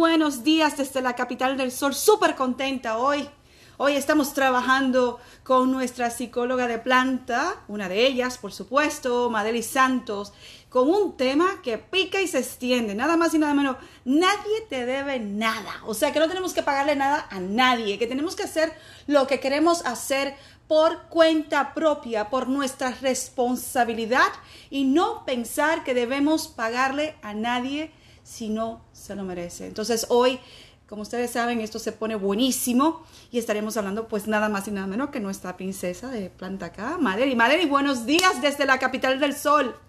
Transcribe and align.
Buenos 0.00 0.44
días 0.44 0.78
desde 0.78 1.02
la 1.02 1.14
capital 1.14 1.58
del 1.58 1.70
sol, 1.70 1.94
súper 1.94 2.34
contenta 2.34 2.96
hoy. 2.96 3.28
Hoy 3.76 3.96
estamos 3.96 4.32
trabajando 4.32 5.20
con 5.42 5.70
nuestra 5.70 6.08
psicóloga 6.08 6.66
de 6.66 6.78
planta, 6.78 7.56
una 7.68 7.86
de 7.86 8.06
ellas, 8.06 8.38
por 8.38 8.50
supuesto, 8.50 9.28
Madeli 9.28 9.62
Santos, 9.62 10.32
con 10.70 10.88
un 10.88 11.18
tema 11.18 11.60
que 11.62 11.76
pica 11.76 12.18
y 12.18 12.28
se 12.28 12.38
extiende, 12.38 12.94
nada 12.94 13.18
más 13.18 13.34
y 13.34 13.38
nada 13.38 13.52
menos. 13.52 13.76
Nadie 14.06 14.62
te 14.70 14.86
debe 14.86 15.20
nada, 15.20 15.82
o 15.84 15.92
sea 15.92 16.14
que 16.14 16.18
no 16.18 16.28
tenemos 16.28 16.54
que 16.54 16.62
pagarle 16.62 16.96
nada 16.96 17.26
a 17.28 17.38
nadie, 17.38 17.98
que 17.98 18.06
tenemos 18.06 18.34
que 18.34 18.44
hacer 18.44 18.72
lo 19.06 19.26
que 19.26 19.38
queremos 19.38 19.84
hacer 19.84 20.34
por 20.66 21.08
cuenta 21.10 21.74
propia, 21.74 22.30
por 22.30 22.48
nuestra 22.48 22.92
responsabilidad 23.02 24.32
y 24.70 24.84
no 24.84 25.26
pensar 25.26 25.84
que 25.84 25.92
debemos 25.92 26.48
pagarle 26.48 27.16
a 27.20 27.34
nadie 27.34 27.92
si 28.30 28.48
no 28.48 28.84
se 28.92 29.14
lo 29.14 29.24
merece. 29.24 29.66
Entonces 29.66 30.06
hoy 30.08 30.40
como 30.88 31.02
ustedes 31.02 31.30
saben, 31.30 31.60
esto 31.60 31.78
se 31.78 31.92
pone 31.92 32.16
buenísimo 32.16 33.06
y 33.30 33.38
estaremos 33.38 33.76
hablando 33.76 34.08
pues 34.08 34.26
nada 34.26 34.48
más 34.48 34.66
y 34.66 34.72
nada 34.72 34.88
menos 34.88 35.10
que 35.10 35.20
nuestra 35.20 35.56
princesa 35.56 36.08
de 36.08 36.30
planta 36.30 36.66
acá, 36.66 36.96
Maderi. 36.98 37.36
Maderi, 37.36 37.66
buenos 37.66 38.06
días 38.06 38.42
desde 38.42 38.66
la 38.66 38.80
capital 38.80 39.20
del 39.20 39.38
sol. 39.38 39.80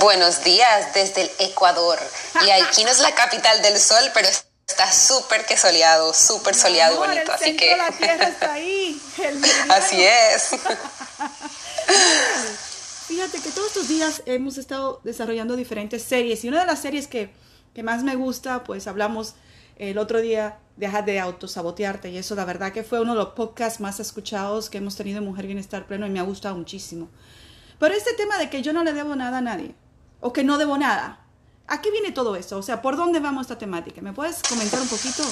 Buenos 0.00 0.42
días 0.42 0.94
desde 0.94 1.22
el 1.22 1.30
Ecuador. 1.40 1.98
Y 2.46 2.50
aquí 2.62 2.82
no 2.82 2.90
es 2.90 3.00
la 3.00 3.14
capital 3.14 3.60
del 3.60 3.78
sol, 3.78 4.02
pero 4.14 4.26
está 4.66 4.90
súper 4.90 5.44
que 5.44 5.58
soleado, 5.58 6.14
súper 6.14 6.54
soleado 6.54 6.94
y 6.94 6.98
bonito. 7.06 7.20
El 7.20 7.30
así 7.30 7.54
que. 7.54 7.76
La 7.76 7.90
tierra 7.90 8.28
está 8.28 8.52
ahí. 8.54 8.98
así 9.68 10.02
es. 10.02 10.50
Fíjate 13.24 13.42
que 13.42 13.54
todos 13.54 13.68
estos 13.68 13.88
días 13.88 14.22
hemos 14.26 14.58
estado 14.58 15.00
desarrollando 15.02 15.56
diferentes 15.56 16.02
series 16.02 16.44
y 16.44 16.48
una 16.48 16.60
de 16.60 16.66
las 16.66 16.82
series 16.82 17.08
que, 17.08 17.32
que 17.72 17.82
más 17.82 18.02
me 18.02 18.16
gusta, 18.16 18.64
pues 18.64 18.86
hablamos 18.86 19.34
el 19.76 19.96
otro 19.96 20.20
día 20.20 20.58
deja 20.76 21.00
de 21.00 21.20
autosabotearte 21.20 22.10
y 22.10 22.18
eso 22.18 22.34
la 22.34 22.44
verdad 22.44 22.70
que 22.70 22.82
fue 22.82 23.00
uno 23.00 23.12
de 23.12 23.20
los 23.20 23.30
podcasts 23.30 23.80
más 23.80 23.98
escuchados 23.98 24.68
que 24.68 24.76
hemos 24.76 24.94
tenido 24.96 25.20
en 25.20 25.24
Mujer 25.24 25.46
Bienestar 25.46 25.86
Pleno 25.86 26.06
y 26.06 26.10
me 26.10 26.20
ha 26.20 26.22
gustado 26.22 26.54
muchísimo. 26.54 27.08
Pero 27.78 27.94
este 27.94 28.12
tema 28.12 28.36
de 28.36 28.50
que 28.50 28.60
yo 28.60 28.74
no 28.74 28.84
le 28.84 28.92
debo 28.92 29.16
nada 29.16 29.38
a 29.38 29.40
nadie 29.40 29.74
o 30.20 30.34
que 30.34 30.44
no 30.44 30.58
debo 30.58 30.76
nada, 30.76 31.24
¿a 31.66 31.80
qué 31.80 31.90
viene 31.90 32.12
todo 32.12 32.36
eso? 32.36 32.58
O 32.58 32.62
sea, 32.62 32.82
¿por 32.82 32.98
dónde 32.98 33.20
vamos 33.20 33.44
esta 33.44 33.56
temática? 33.56 34.02
¿Me 34.02 34.12
puedes 34.12 34.42
comentar 34.42 34.82
un 34.82 34.88
poquito? 34.88 35.22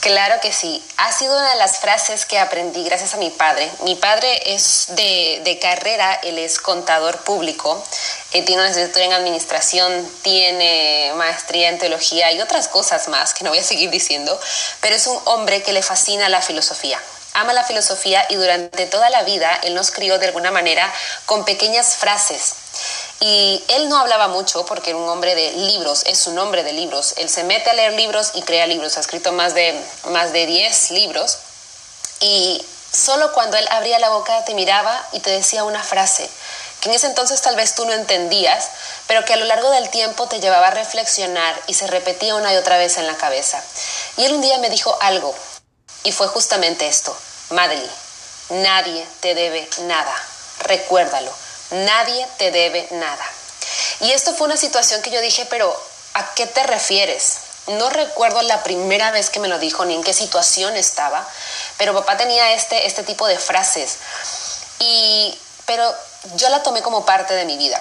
Claro 0.00 0.40
que 0.40 0.50
sí. 0.50 0.82
Ha 0.96 1.12
sido 1.12 1.36
una 1.36 1.50
de 1.50 1.56
las 1.56 1.78
frases 1.78 2.24
que 2.24 2.38
aprendí 2.38 2.82
gracias 2.84 3.12
a 3.12 3.18
mi 3.18 3.28
padre. 3.28 3.70
Mi 3.82 3.96
padre 3.96 4.54
es 4.54 4.86
de, 4.88 5.42
de 5.44 5.58
carrera, 5.58 6.18
él 6.22 6.38
es 6.38 6.58
contador 6.58 7.18
público, 7.18 7.84
eh, 8.32 8.42
tiene 8.42 8.62
una 8.62 8.70
licenciatura 8.70 9.04
en 9.04 9.12
administración, 9.12 10.10
tiene 10.22 11.12
maestría 11.16 11.68
en 11.68 11.78
teología 11.78 12.32
y 12.32 12.40
otras 12.40 12.68
cosas 12.68 13.08
más 13.08 13.34
que 13.34 13.44
no 13.44 13.50
voy 13.50 13.58
a 13.58 13.62
seguir 13.62 13.90
diciendo, 13.90 14.40
pero 14.80 14.96
es 14.96 15.06
un 15.06 15.20
hombre 15.26 15.62
que 15.62 15.74
le 15.74 15.82
fascina 15.82 16.30
la 16.30 16.40
filosofía. 16.40 16.98
Ama 17.34 17.52
la 17.52 17.64
filosofía 17.64 18.24
y 18.30 18.36
durante 18.36 18.86
toda 18.86 19.10
la 19.10 19.22
vida 19.24 19.60
él 19.64 19.74
nos 19.74 19.90
crió 19.90 20.18
de 20.18 20.28
alguna 20.28 20.50
manera 20.50 20.90
con 21.26 21.44
pequeñas 21.44 21.96
frases 21.96 22.54
y 23.22 23.62
él 23.68 23.90
no 23.90 23.98
hablaba 23.98 24.28
mucho 24.28 24.64
porque 24.64 24.90
era 24.90 24.98
un 24.98 25.08
hombre 25.08 25.34
de 25.34 25.52
libros, 25.52 26.04
es 26.06 26.26
un 26.26 26.38
hombre 26.38 26.64
de 26.64 26.72
libros. 26.72 27.12
Él 27.18 27.28
se 27.28 27.44
mete 27.44 27.68
a 27.68 27.74
leer 27.74 27.92
libros 27.92 28.30
y 28.34 28.40
crea 28.42 28.66
libros. 28.66 28.96
Ha 28.96 29.00
escrito 29.00 29.30
más 29.32 29.54
de, 29.54 29.78
más 30.06 30.32
de 30.32 30.46
10 30.46 30.92
libros. 30.92 31.36
Y 32.20 32.64
solo 32.90 33.30
cuando 33.34 33.58
él 33.58 33.68
abría 33.70 33.98
la 33.98 34.08
boca 34.08 34.42
te 34.46 34.54
miraba 34.54 35.06
y 35.12 35.20
te 35.20 35.30
decía 35.30 35.64
una 35.64 35.82
frase 35.82 36.28
que 36.80 36.88
en 36.88 36.94
ese 36.94 37.08
entonces 37.08 37.42
tal 37.42 37.56
vez 37.56 37.74
tú 37.74 37.84
no 37.84 37.92
entendías, 37.92 38.70
pero 39.06 39.22
que 39.26 39.34
a 39.34 39.36
lo 39.36 39.44
largo 39.44 39.70
del 39.70 39.90
tiempo 39.90 40.26
te 40.26 40.40
llevaba 40.40 40.68
a 40.68 40.70
reflexionar 40.70 41.60
y 41.66 41.74
se 41.74 41.86
repetía 41.86 42.36
una 42.36 42.54
y 42.54 42.56
otra 42.56 42.78
vez 42.78 42.96
en 42.96 43.06
la 43.06 43.16
cabeza. 43.16 43.62
Y 44.16 44.24
él 44.24 44.32
un 44.32 44.40
día 44.40 44.56
me 44.56 44.70
dijo 44.70 44.96
algo, 45.02 45.34
y 46.04 46.12
fue 46.12 46.26
justamente 46.28 46.88
esto, 46.88 47.14
Madeleine, 47.50 47.92
nadie 48.48 49.06
te 49.20 49.34
debe 49.34 49.68
nada, 49.80 50.14
recuérdalo 50.60 51.49
Nadie 51.70 52.26
te 52.38 52.50
debe 52.50 52.88
nada. 52.92 53.24
Y 54.00 54.12
esto 54.12 54.34
fue 54.34 54.46
una 54.46 54.56
situación 54.56 55.02
que 55.02 55.10
yo 55.10 55.20
dije, 55.20 55.46
pero 55.46 55.74
¿a 56.14 56.34
qué 56.34 56.46
te 56.46 56.62
refieres? 56.64 57.38
No 57.66 57.90
recuerdo 57.90 58.42
la 58.42 58.62
primera 58.62 59.10
vez 59.10 59.30
que 59.30 59.38
me 59.38 59.48
lo 59.48 59.58
dijo 59.58 59.84
ni 59.84 59.94
en 59.94 60.02
qué 60.02 60.12
situación 60.12 60.76
estaba, 60.76 61.26
pero 61.76 61.94
papá 61.94 62.16
tenía 62.16 62.52
este, 62.52 62.86
este 62.86 63.02
tipo 63.02 63.26
de 63.26 63.38
frases. 63.38 63.98
Y, 64.80 65.38
pero 65.66 65.94
yo 66.34 66.48
la 66.48 66.62
tomé 66.62 66.82
como 66.82 67.04
parte 67.04 67.34
de 67.34 67.44
mi 67.44 67.56
vida. 67.56 67.80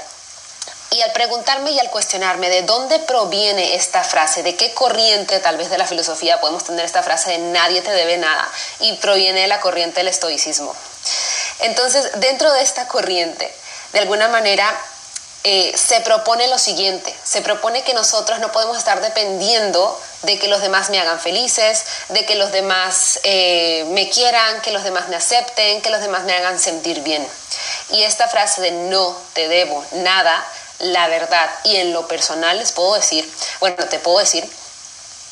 Y 0.92 1.02
al 1.02 1.12
preguntarme 1.12 1.72
y 1.72 1.80
al 1.80 1.90
cuestionarme 1.92 2.50
de 2.50 2.64
dónde 2.64 3.00
proviene 3.00 3.76
esta 3.76 4.04
frase, 4.04 4.44
de 4.44 4.56
qué 4.56 4.74
corriente 4.74 5.40
tal 5.40 5.58
vez 5.58 5.70
de 5.70 5.78
la 5.78 5.86
filosofía 5.86 6.42
podemos 6.42 6.64
tener 6.64 6.84
esta 6.84 7.04
frase 7.04 7.32
de 7.32 7.38
nadie 7.38 7.82
te 7.82 7.92
debe 7.92 8.18
nada, 8.18 8.48
y 8.80 8.94
proviene 8.98 9.42
de 9.42 9.48
la 9.48 9.62
corriente 9.62 10.00
del 10.00 10.08
estoicismo. 10.08 10.76
Entonces, 11.60 12.10
dentro 12.16 12.52
de 12.54 12.64
esta 12.64 12.88
corriente, 12.88 13.54
de 13.94 14.00
alguna 14.00 14.28
manera 14.28 14.80
eh, 15.46 15.74
se 15.78 16.02
propone 16.02 16.48
lo 16.50 16.60
siguiente, 16.60 17.16
se 17.24 17.42
propone 17.42 17.84
que 17.84 17.94
nosotros 17.94 18.40
no 18.40 18.52
podemos 18.52 18.78
estar 18.78 19.00
dependiendo 19.00 19.98
de 20.24 20.38
que 20.38 20.50
los 20.50 20.62
demás 20.62 20.90
me 20.90 21.00
hagan 21.00 21.18
felices, 21.20 21.86
de 22.10 22.26
que 22.26 22.36
los 22.36 22.52
demás 22.52 23.22
eh, 23.24 23.86
me 23.92 24.10
quieran, 24.10 24.62
que 24.62 24.72
los 24.72 24.84
demás 24.84 25.08
me 25.08 25.16
acepten, 25.16 25.82
que 25.82 25.92
los 25.92 26.02
demás 26.02 26.24
me 26.24 26.34
hagan 26.34 26.60
sentir 26.60 27.02
bien. 27.04 27.26
Y 27.92 28.04
esta 28.04 28.28
frase 28.28 28.62
de 28.62 28.72
no 28.72 29.18
te 29.34 29.48
debo 29.48 29.84
nada, 29.94 30.46
la 30.80 31.08
verdad 31.08 31.50
y 31.64 31.78
en 31.78 31.94
lo 31.94 32.08
personal 32.08 32.58
les 32.58 32.74
puedo 32.74 32.96
decir, 32.96 33.30
bueno, 33.62 33.78
te 33.86 34.00
puedo 34.00 34.20
decir 34.20 34.50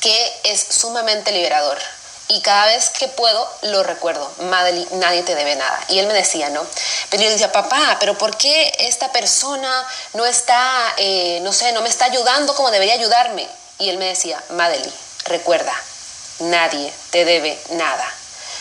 que 0.00 0.40
es 0.44 0.60
sumamente 0.70 1.32
liberador 1.32 1.78
y 2.28 2.40
cada 2.42 2.66
vez 2.66 2.90
que 2.90 3.08
puedo 3.08 3.48
lo 3.62 3.82
recuerdo, 3.82 4.30
Madely, 4.40 4.86
nadie 4.92 5.22
te 5.22 5.34
debe 5.34 5.56
nada. 5.56 5.80
Y 5.88 5.98
él 5.98 6.06
me 6.06 6.14
decía, 6.14 6.50
¿no? 6.50 6.64
Pero 7.10 7.22
yo 7.22 7.30
decía, 7.30 7.50
papá, 7.52 7.96
pero 8.00 8.16
¿por 8.18 8.36
qué 8.36 8.70
esta 8.80 9.10
persona 9.12 9.86
no 10.12 10.26
está, 10.26 10.94
eh, 10.98 11.40
no 11.42 11.52
sé, 11.52 11.72
no 11.72 11.80
me 11.80 11.88
está 11.88 12.04
ayudando 12.04 12.54
como 12.54 12.70
debería 12.70 12.94
ayudarme? 12.94 13.48
Y 13.78 13.88
él 13.88 13.96
me 13.96 14.06
decía, 14.06 14.42
Madely, 14.50 14.92
recuerda, 15.24 15.72
nadie 16.40 16.92
te 17.10 17.24
debe 17.24 17.58
nada. 17.70 18.06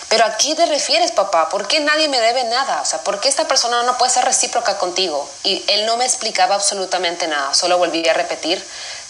Pero 0.08 0.26
¿a 0.26 0.38
qué 0.38 0.56
te 0.56 0.66
refieres, 0.66 1.12
papá? 1.12 1.50
¿Por 1.50 1.68
qué 1.68 1.82
nadie 1.82 2.08
me 2.08 2.22
debe 2.22 2.46
nada? 2.46 2.82
O 2.82 2.86
sea, 2.86 3.00
¿por 3.00 3.20
qué 3.20 3.28
esta 3.28 3.48
persona 3.50 3.84
no 3.84 3.98
puede 3.98 4.12
ser 4.12 4.24
recíproca 4.24 4.78
contigo? 4.78 5.30
Y 5.44 5.66
él 5.68 5.86
no 5.86 5.98
me 5.98 6.06
explicaba 6.06 6.56
absolutamente 6.56 7.28
nada, 7.28 7.54
solo 7.54 7.78
volví 7.78 8.08
a 8.08 8.14
repetir, 8.14 8.66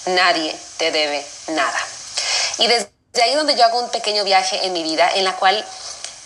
nadie 0.07 0.55
te 0.77 0.89
debe 0.89 1.23
nada. 1.49 1.79
Y 2.57 2.65
desde 2.65 2.96
de 3.17 3.23
ahí 3.23 3.35
donde 3.35 3.55
yo 3.55 3.65
hago 3.65 3.79
un 3.79 3.89
pequeño 3.89 4.23
viaje 4.23 4.65
en 4.65 4.71
mi 4.71 4.83
vida 4.83 5.09
en 5.13 5.25
la 5.25 5.35
cual 5.35 5.65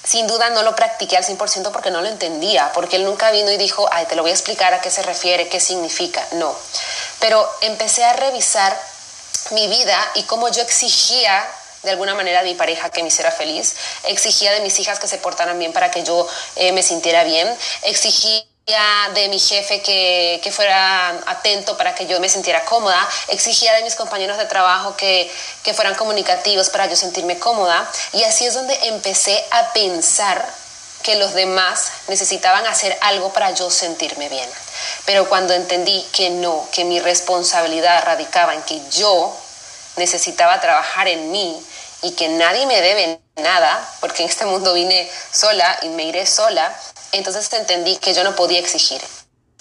sin 0.03 0.27
duda 0.27 0.49
no 0.49 0.63
lo 0.63 0.75
practiqué 0.75 1.17
al 1.17 1.23
100% 1.23 1.71
porque 1.71 1.91
no 1.91 2.01
lo 2.01 2.07
entendía, 2.07 2.71
porque 2.73 2.97
él 2.97 3.05
nunca 3.05 3.31
vino 3.31 3.51
y 3.51 3.57
dijo, 3.57 3.87
ay, 3.91 4.05
te 4.05 4.15
lo 4.15 4.23
voy 4.23 4.31
a 4.31 4.33
explicar 4.33 4.73
a 4.73 4.81
qué 4.81 4.89
se 4.89 5.01
refiere, 5.03 5.47
qué 5.47 5.59
significa. 5.59 6.25
No. 6.33 6.55
Pero 7.19 7.47
empecé 7.61 8.03
a 8.03 8.13
revisar 8.13 8.79
mi 9.51 9.67
vida 9.67 9.97
y 10.15 10.23
cómo 10.23 10.49
yo 10.49 10.61
exigía 10.61 11.47
de 11.83 11.91
alguna 11.91 12.13
manera 12.13 12.41
a 12.41 12.43
mi 12.43 12.53
pareja 12.53 12.89
que 12.89 13.01
me 13.01 13.07
hiciera 13.07 13.31
feliz, 13.31 13.75
exigía 14.03 14.51
de 14.51 14.59
mis 14.61 14.77
hijas 14.79 14.99
que 14.99 15.07
se 15.07 15.17
portaran 15.17 15.57
bien 15.57 15.73
para 15.73 15.89
que 15.89 16.03
yo 16.03 16.27
eh, 16.55 16.71
me 16.73 16.83
sintiera 16.83 17.23
bien, 17.23 17.47
exigía 17.83 18.43
de 19.13 19.27
mi 19.27 19.39
jefe 19.39 19.81
que, 19.81 20.39
que, 20.43 20.51
fuera 20.51 21.09
atento 21.25 21.75
para 21.77 21.93
que 21.95 22.05
yo 22.05 22.19
me 22.19 22.29
sintiera 22.29 22.63
cómoda, 22.63 23.09
exigía 23.27 23.73
de 23.73 23.83
mis 23.83 23.95
compañeros 23.95 24.37
de 24.37 24.45
trabajo 24.45 24.95
que, 24.95 25.29
que 25.63 25.73
fueran 25.73 25.95
comunicativos 25.95 26.69
para 26.69 26.85
yo 26.85 26.95
sentirme 26.95 27.37
cómoda 27.39 27.89
y 28.13 28.23
así 28.23 28.45
es 28.45 28.53
donde 28.53 28.77
empecé 28.87 29.43
a 29.51 29.73
pensar 29.73 30.47
que 31.01 31.15
los 31.15 31.33
demás 31.33 31.91
necesitaban 32.07 32.65
hacer 32.67 32.97
algo 33.01 33.33
para 33.33 33.51
yo 33.51 33.69
sentirme 33.69 34.29
bien. 34.29 34.49
Pero 35.05 35.27
cuando 35.27 35.53
entendí 35.53 36.05
que 36.13 36.29
no, 36.29 36.67
que 36.71 36.85
mi 36.85 36.99
responsabilidad 36.99 38.03
radicaba 38.05 38.53
en 38.53 38.61
que 38.61 38.79
yo 38.91 39.35
necesitaba 39.97 40.61
trabajar 40.61 41.07
en 41.07 41.31
mí 41.31 41.61
y 42.03 42.11
que 42.11 42.29
nadie 42.29 42.65
me 42.67 42.79
debe 42.79 43.19
nada, 43.37 43.95
porque 43.99 44.23
en 44.23 44.29
este 44.29 44.45
mundo 44.45 44.73
vine 44.73 45.09
sola 45.31 45.79
y 45.81 45.89
me 45.89 46.03
iré 46.03 46.25
sola, 46.25 46.73
entonces 47.11 47.51
entendí 47.53 47.97
que 47.97 48.13
yo 48.13 48.23
no 48.23 48.35
podía 48.35 48.59
exigir, 48.59 49.01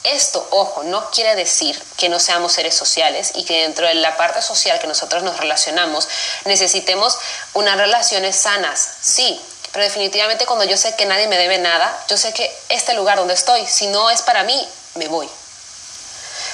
Esto, 0.02 0.46
ojo, 0.50 0.82
no 0.84 1.10
quiere 1.10 1.34
decir 1.34 1.78
que 1.98 2.08
no 2.08 2.18
seamos 2.18 2.52
seres 2.52 2.74
sociales 2.74 3.32
y 3.34 3.44
que 3.44 3.62
dentro 3.62 3.86
de 3.86 3.94
la 3.94 4.16
parte 4.16 4.40
social 4.40 4.78
que 4.78 4.86
nosotros 4.86 5.22
nos 5.22 5.36
relacionamos 5.36 6.08
necesitemos 6.46 7.18
unas 7.52 7.76
relaciones 7.76 8.34
sanas. 8.36 8.80
Sí, 9.02 9.38
pero 9.72 9.84
definitivamente 9.84 10.46
cuando 10.46 10.64
yo 10.64 10.76
sé 10.78 10.96
que 10.96 11.04
nadie 11.04 11.28
me 11.28 11.36
debe 11.36 11.58
nada, 11.58 11.86
yo 12.08 12.16
sé 12.16 12.32
que 12.32 12.50
este 12.70 12.94
lugar 12.94 13.18
donde 13.18 13.34
estoy, 13.34 13.66
si 13.66 13.88
no 13.88 14.08
es 14.10 14.22
para 14.22 14.42
mí, 14.42 14.68
me 14.94 15.08
voy. 15.08 15.28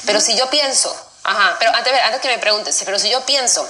Pero 0.07 0.21
si 0.21 0.37
yo 0.37 0.51
pienso, 0.51 0.95
ajá, 1.23 1.57
pero 1.61 1.73
antes, 1.73 1.93
antes 2.03 2.21
que 2.21 2.29
me 2.29 2.39
preguntes, 2.39 2.83
pero 2.85 2.99
si 2.99 3.11
yo 3.11 3.25
pienso 3.27 3.67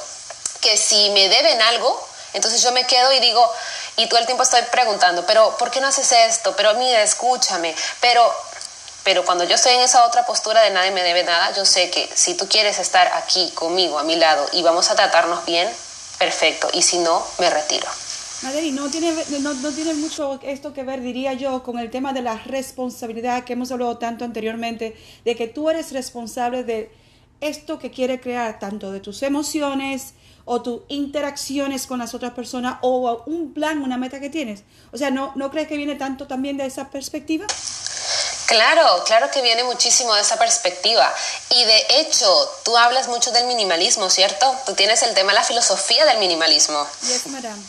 que 0.61 0.77
si 0.79 1.11
me 1.11 1.29
deben 1.29 1.61
algo, 1.63 2.09
entonces 2.33 2.63
yo 2.63 2.73
me 2.73 2.87
quedo 2.87 3.13
y 3.13 3.21
digo, 3.21 3.53
y 3.97 4.09
todo 4.09 4.21
el 4.21 4.27
tiempo 4.27 4.43
estoy 4.43 4.63
preguntando, 4.71 5.25
pero 5.27 5.57
¿por 5.57 5.71
qué 5.71 5.81
no 5.81 5.89
haces 5.89 6.13
esto? 6.13 6.55
Pero 6.57 6.75
mira, 6.75 7.03
escúchame, 7.03 7.75
pero 8.01 8.23
pero 9.07 9.25
cuando 9.25 9.45
yo 9.45 9.55
estoy 9.55 9.75
en 9.75 9.83
esa 9.83 10.05
otra 10.05 10.27
postura 10.27 10.63
de 10.63 10.71
nadie 10.71 10.91
me 10.91 11.01
debe 11.01 11.23
nada, 11.23 11.55
yo 11.55 11.65
sé 11.65 11.91
que 11.91 12.09
si 12.13 12.35
tú 12.35 12.49
quieres 12.49 12.81
estar 12.81 13.07
aquí 13.15 13.53
conmigo, 13.55 14.01
a 14.01 14.03
mi 14.03 14.17
lado, 14.17 14.45
y 14.53 14.65
vamos 14.65 14.91
a 14.91 14.97
tratarnos 14.97 15.47
bien, 15.47 15.69
perfecto. 16.19 16.69
Y 16.73 16.83
si 16.83 16.99
no, 16.99 17.25
me 17.39 17.49
retiro. 17.49 17.87
Maderi, 18.43 18.73
no 18.73 18.91
tiene, 18.91 19.15
no, 19.39 19.55
no 19.55 19.71
tiene 19.71 19.95
mucho 19.95 20.41
esto 20.43 20.73
que 20.75 20.83
ver, 20.83 21.03
diría 21.03 21.35
yo, 21.35 21.63
con 21.63 21.79
el 21.79 21.89
tema 21.89 22.13
de 22.13 22.23
la 22.23 22.37
responsabilidad 22.47 23.45
que 23.45 23.53
hemos 23.53 23.71
hablado 23.71 23.97
tanto 23.97 24.25
anteriormente, 24.25 24.97
de 25.25 25.37
que 25.37 25.47
tú 25.47 25.71
eres 25.71 25.93
responsable 25.93 26.65
de 26.65 26.91
esto 27.41 27.79
que 27.79 27.93
quiere 27.93 28.21
crear, 28.21 28.59
tanto 28.59 28.91
de 28.91 28.99
tus 28.99 29.23
emociones 29.23 30.15
o 30.47 30.63
tus 30.63 30.81
interacciones 30.89 31.87
con 31.87 31.99
las 31.99 32.15
otras 32.15 32.33
personas 32.33 32.79
o 32.81 33.23
un 33.27 33.53
plan, 33.53 33.83
una 33.83 33.99
meta 33.99 34.21
que 34.21 34.31
tienes. 34.31 34.63
O 34.93 34.97
sea, 34.97 35.11
¿no, 35.11 35.33
¿no 35.35 35.51
crees 35.51 35.69
que 35.69 35.77
viene 35.77 35.97
tanto 35.97 36.27
también 36.27 36.57
de 36.57 36.65
esa 36.65 36.89
perspectiva? 36.89 37.47
Claro, 38.47 39.03
claro 39.05 39.29
que 39.33 39.43
viene 39.43 39.65
muchísimo 39.65 40.15
de 40.15 40.23
esa 40.23 40.39
perspectiva. 40.39 41.13
Y 41.51 41.65
de 41.65 41.87
hecho, 41.99 42.51
tú 42.65 42.77
hablas 42.77 43.09
mucho 43.09 43.33
del 43.33 43.47
minimalismo, 43.47 44.09
¿cierto? 44.09 44.55
Tú 44.65 44.75
tienes 44.75 45.03
el 45.03 45.15
tema 45.15 45.33
la 45.33 45.43
filosofía 45.43 46.05
del 46.07 46.19
minimalismo. 46.19 46.87
Yes, 47.03 47.27
madame. 47.27 47.61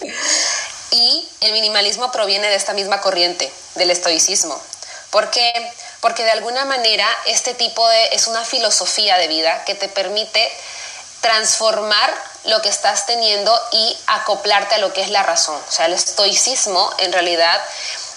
Y 0.91 1.27
el 1.41 1.51
minimalismo 1.53 2.11
proviene 2.11 2.47
de 2.47 2.55
esta 2.55 2.73
misma 2.73 3.01
corriente, 3.01 3.51
del 3.75 3.89
estoicismo. 3.89 4.61
¿Por 5.09 5.31
qué? 5.31 5.51
Porque 5.99 6.23
de 6.23 6.31
alguna 6.31 6.63
manera 6.65 7.07
este 7.25 7.55
tipo 7.55 7.87
de 7.89 8.09
es 8.09 8.27
una 8.27 8.45
filosofía 8.45 9.17
de 9.17 9.27
vida 9.27 9.63
que 9.65 9.73
te 9.73 9.89
permite 9.89 10.47
transformar 11.21 12.13
lo 12.47 12.61
que 12.61 12.69
estás 12.69 13.05
teniendo 13.05 13.53
y 13.71 13.97
acoplarte 14.07 14.75
a 14.75 14.77
lo 14.79 14.93
que 14.93 15.01
es 15.01 15.09
la 15.09 15.23
razón. 15.23 15.59
O 15.67 15.71
sea, 15.71 15.85
el 15.85 15.93
estoicismo 15.93 16.89
en 16.99 17.13
realidad 17.13 17.61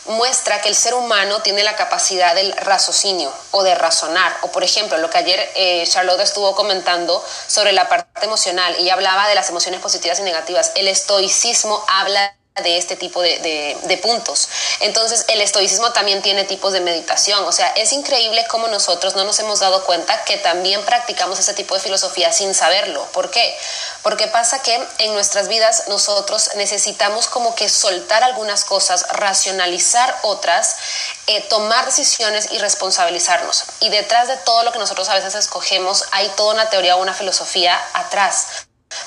muestra 0.06 0.61
que 0.61 0.69
el 0.69 0.75
ser 0.75 0.94
humano 0.94 1.41
tiene 1.43 1.62
la 1.62 1.77
capacidad 1.77 2.35
del 2.35 2.53
raciocinio 2.56 3.32
o 3.50 3.62
de 3.62 3.75
razonar. 3.75 4.35
O 4.43 4.49
por 4.49 4.65
ejemplo, 4.65 4.99
lo 4.99 5.11
que 5.11 5.19
ayer 5.19 5.53
eh, 5.55 5.85
Charlotte 5.87 6.21
estuvo 6.21 6.55
comentando 6.55 7.25
sobre 7.47 7.73
la 7.73 7.88
parte 7.88 8.25
emocional 8.25 8.75
y 8.81 8.91
hablaba 8.91 9.29
de 9.29 9.35
las 9.35 9.50
emociones 9.50 9.81
positivas 9.81 10.19
y 10.21 10.23
negativas. 10.23 10.73
El 10.75 10.88
estoicismo 10.88 11.85
habla 11.87 12.35
de 12.61 12.77
este 12.77 12.97
tipo 12.97 13.23
de, 13.23 14.01
puntos. 14.03 14.49
Entonces, 14.81 15.25
el 15.29 15.41
estoicismo 15.41 15.93
también 15.93 16.23
tiene 16.23 16.45
tipos 16.45 16.73
de 16.73 16.81
meditación. 16.81 17.45
O 17.45 17.53
sea, 17.53 17.69
es 17.77 17.93
increíble 17.93 18.47
cómo 18.49 18.69
nosotros 18.69 19.15
no 19.15 19.25
nos 19.25 19.39
hemos 19.41 19.61
dado 19.61 19.85
cuenta 19.85 20.25
que 20.25 20.39
también 20.39 20.83
practicamos 20.85 21.39
ese 21.39 21.55
tipo 21.55 21.75
de 21.75 21.81
filosofía 21.81 22.33
sin 22.33 22.55
saberlo. 22.55 23.05
¿Por 23.12 23.31
qué? 23.31 23.57
Porque 24.03 24.27
pasa 24.29 24.62
que 24.62 24.75
en 24.99 25.12
nuestras 25.12 25.49
vidas 25.49 25.85
nosotros 25.89 26.51
necesitamos 26.57 27.27
como 27.27 27.55
que 27.55 27.69
soltar 27.69 28.25
algunas 28.25 28.65
cosas, 28.65 29.07
racionalizar 29.11 30.17
otras, 30.23 30.77
eh, 31.27 31.43
tomar 31.43 31.85
decisiones 31.85 32.49
y 32.53 32.59
responsabilizarnos. 32.59 33.65
Y 33.81 33.91
detrás 33.91 34.29
de 34.29 34.37
todo 34.39 34.62
lo 34.62 34.73
que 34.73 34.79
nosotros 34.79 35.09
a 35.09 35.15
veces 35.15 35.35
escogemos 35.35 36.05
hay 36.12 36.29
toda 36.37 36.55
una 36.55 36.71
teoría 36.71 36.97
o 36.97 37.03
una 37.03 37.15
filosofía 37.15 37.79
atrás 37.93 38.47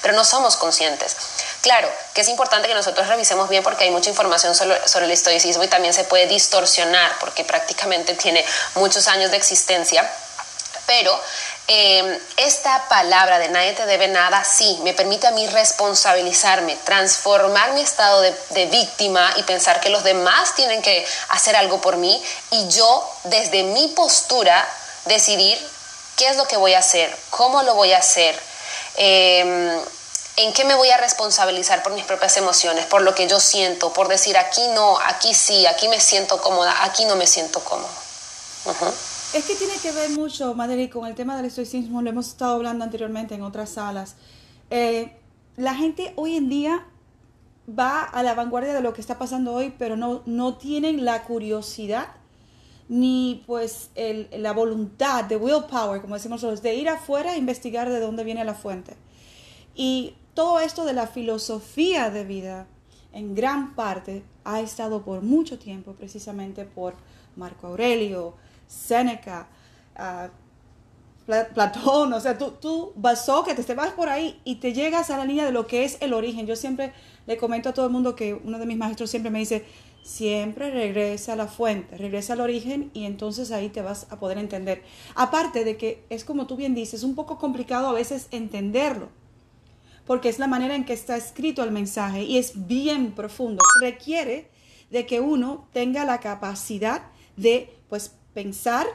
pero 0.02 0.16
no 0.16 0.24
somos 0.24 0.56
conscientes. 0.56 1.16
Claro, 1.63 1.89
que 2.13 2.19
es 2.19 2.27
importante 2.27 2.68
que 2.68 2.74
nosotros 2.74 3.07
revisemos 3.07 3.48
bien 3.48 3.63
porque 3.63 3.86
hay 3.86 3.92
mucha 3.92 4.10
información 4.10 4.54
sobre, 4.54 5.06
el 5.06 5.12
estoicismo 5.12 5.63
y 5.63 5.69
también 5.69 5.94
se 5.94 6.04
puede 6.04 6.27
distorsionar 6.27 7.18
porque 7.21 7.45
prácticamente 7.45 8.15
tiene 8.15 8.45
muchos 8.75 9.07
años 9.07 9.31
de 9.31 9.38
existencia, 9.38 10.06
pero 10.86 11.18
em, 11.68 12.19
esta 12.36 12.89
palabra 12.89 13.39
de 13.39 13.48
nadie 13.48 13.71
te 13.71 13.86
debe 13.86 14.10
nada, 14.10 14.44
sí, 14.44 14.77
me 14.83 14.94
permite 14.94 15.27
a 15.27 15.31
mí 15.31 15.48
responsabilizarme, 15.48 16.75
transformar 16.83 17.71
mi 17.71 17.81
estado 17.81 18.19
de, 18.19 18.66
víctima 18.66 19.33
y 19.38 19.44
pensar 19.44 19.80
que 19.80 19.88
los 19.88 20.04
demás 20.04 20.56
tienen 20.56 20.81
que 20.81 21.07
hacer 21.30 21.56
algo 21.56 21.80
por 21.80 21.95
mí 21.95 22.21
y 22.51 22.68
yo 22.68 23.09
desde 23.24 23.63
mi 23.63 23.88
postura 23.88 24.68
decidir 25.06 25.57
qué 26.18 26.27
es 26.27 26.36
lo 26.36 26.45
que 26.45 26.57
voy 26.57 26.74
a 26.74 26.80
hacer, 26.80 27.16
cómo 27.30 27.63
lo 27.63 27.74
voy 27.74 27.94
a 27.94 28.00
hacer, 28.00 28.38
Em, 28.95 29.81
en 30.38 30.53
qué 30.53 30.65
me 30.65 30.75
voy 30.75 30.89
a 30.89 30.97
responsabilizar 30.97 31.83
por 31.83 31.94
mis 31.94 32.03
propias 32.06 32.38
emociones, 32.38 32.85
por 32.85 33.01
lo 33.01 33.13
que 33.13 33.27
yo 33.27 33.39
siento, 33.39 33.94
por 33.94 34.07
decir 34.07 34.38
aquí 34.38 34.62
no, 34.74 34.97
aquí 35.06 35.33
sí, 35.33 35.65
aquí 35.65 35.88
me 35.88 36.00
siento 36.00 36.41
cómoda, 36.41 36.83
aquí 36.83 37.06
no 37.06 37.15
me 37.15 37.27
siento 37.27 37.59
cómodo. 37.59 37.89
Es 39.33 39.45
que 39.45 39.56
tiene 39.56 39.75
que 39.81 39.91
ver 39.91 40.09
mucho, 40.12 40.53
Madeleine, 40.56 40.89
con 40.89 41.06
el 41.06 41.15
tema 41.15 41.35
del 41.35 41.45
estoicismo, 41.45 42.01
lo 42.01 42.09
hemos 42.09 42.27
estado 42.27 42.56
hablando 42.56 42.83
anteriormente 42.83 43.35
en 43.35 43.44
otras 43.44 43.71
salas. 43.71 44.15
Eh, 44.69 45.15
la 45.56 45.75
gente 45.75 46.13
hoy 46.15 46.35
en 46.35 46.50
día 46.50 46.85
va 47.68 48.03
a 48.03 48.24
la 48.24 48.33
vanguardia 48.33 48.74
de 48.74 48.81
lo 48.81 48.94
que 48.94 49.01
está 49.01 49.19
pasando 49.19 49.53
hoy, 49.53 49.74
pero 49.77 49.95
no, 49.97 50.24
no 50.25 50.57
tienen 50.57 51.06
la 51.06 51.24
curiosidad 51.24 52.07
ni 52.89 53.44
pues 53.47 53.89
el, 53.95 54.30
la 54.38 54.51
voluntad 54.51 55.24
de 55.24 55.35
willpower, 55.35 56.01
como 56.01 56.15
decimos 56.15 56.41
nosotros, 56.41 56.62
de 56.62 56.75
ir 56.75 56.89
afuera 56.89 57.33
e 57.33 57.38
investigar 57.38 57.89
de 57.89 58.00
dónde 58.00 58.24
viene 58.24 58.44
la 58.44 58.53
fuente. 58.53 58.95
Y 59.75 60.15
todo 60.33 60.59
esto 60.59 60.85
de 60.85 60.94
la 60.94 61.07
filosofía 61.07 62.09
de 62.09 62.24
vida, 62.24 62.68
en 63.12 63.35
gran 63.35 63.75
parte, 63.75 64.24
ha 64.44 64.62
estado 64.62 65.03
por 65.03 65.21
mucho 65.21 65.59
tiempo 65.59 65.94
precisamente 65.94 66.65
por 66.65 66.95
Marco 67.35 67.68
Aurelio, 67.68 68.33
Séneca, 68.68 69.47
uh, 69.97 70.30
Platón, 71.25 72.12
o 72.12 72.19
sea, 72.19 72.38
tú, 72.38 72.51
tú 72.59 72.91
basó 72.95 73.45
que 73.45 73.56
te 73.56 73.74
vas 73.74 73.91
por 73.91 74.09
ahí 74.09 74.41
y 74.44 74.56
te 74.56 74.74
llegas 74.74 75.09
a 75.09 75.18
la 75.18 75.24
línea 75.24 75.45
de 75.45 75.53
lo 75.53 75.68
que 75.68 75.85
es 75.85 75.97
el 76.01 76.13
origen. 76.13 76.45
Yo 76.45 76.57
siempre 76.57 76.91
le 77.27 77.38
comento 77.38 77.69
a 77.69 77.74
todo 77.74 77.85
el 77.85 77.94
mundo 77.94 78.13
que 78.13 78.33
uno 78.33 78.59
de 78.59 78.65
mis 78.65 78.77
maestros 78.77 79.09
siempre 79.09 79.31
me 79.31 79.39
dice, 79.39 79.65
siempre 80.03 80.69
regresa 80.69 81.33
a 81.33 81.35
la 81.38 81.47
fuente, 81.47 81.97
regresa 81.97 82.33
al 82.33 82.41
origen 82.41 82.91
y 82.94 83.06
entonces 83.06 83.52
ahí 83.52 83.69
te 83.69 83.81
vas 83.81 84.07
a 84.09 84.19
poder 84.19 84.37
entender. 84.37 84.83
Aparte 85.16 85.63
de 85.63 85.78
que 85.78 86.04
es 86.09 86.25
como 86.25 86.45
tú 86.45 86.57
bien 86.57 86.75
dices, 86.75 87.04
un 87.04 87.16
poco 87.16 87.37
complicado 87.37 87.87
a 87.87 87.94
veces 87.94 88.28
entenderlo, 88.31 89.07
porque 90.06 90.30
es 90.30 90.40
la 90.40 90.48
manera 90.48 90.76
en 90.76 90.86
que 90.86 90.94
está 90.94 91.16
escrito 91.16 91.64
el 91.64 91.72
mensaje 91.72 92.24
y 92.24 92.38
es 92.38 92.68
bien 92.68 93.14
profundo. 93.14 93.64
Requiere 93.81 94.50
de 94.90 95.06
que 95.06 95.19
uno 95.19 95.68
tenga 95.74 96.06
la 96.06 96.19
capacidad 96.19 97.04
de 97.36 97.76
pues 97.90 98.12
pensar, 98.33 98.86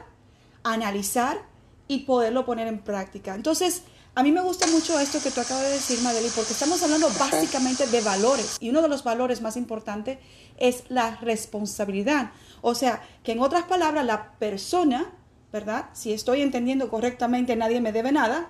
analizar 0.63 1.41
y 1.87 1.99
poderlo 1.99 2.45
poner 2.45 2.67
en 2.67 2.79
práctica. 2.79 3.35
Entonces, 3.35 3.83
a 4.15 4.23
mí 4.23 4.31
me 4.31 4.41
gusta 4.41 4.67
mucho 4.67 4.99
esto 4.99 5.21
que 5.21 5.31
tú 5.31 5.39
acabas 5.39 5.63
de 5.63 5.71
decir, 5.71 6.01
Madeli, 6.01 6.29
porque 6.35 6.53
estamos 6.53 6.81
hablando 6.83 7.07
básicamente 7.19 7.87
de 7.87 8.01
valores 8.01 8.57
y 8.59 8.69
uno 8.69 8.81
de 8.81 8.89
los 8.89 9.03
valores 9.03 9.41
más 9.41 9.55
importantes 9.55 10.19
es 10.57 10.83
la 10.89 11.15
responsabilidad. 11.17 12.31
O 12.61 12.75
sea, 12.75 13.01
que 13.23 13.31
en 13.31 13.39
otras 13.39 13.63
palabras, 13.63 14.05
la 14.05 14.33
persona, 14.33 15.13
¿verdad? 15.53 15.89
Si 15.93 16.11
estoy 16.11 16.41
entendiendo 16.41 16.89
correctamente, 16.89 17.55
nadie 17.55 17.81
me 17.81 17.91
debe 17.91 18.11
nada. 18.11 18.49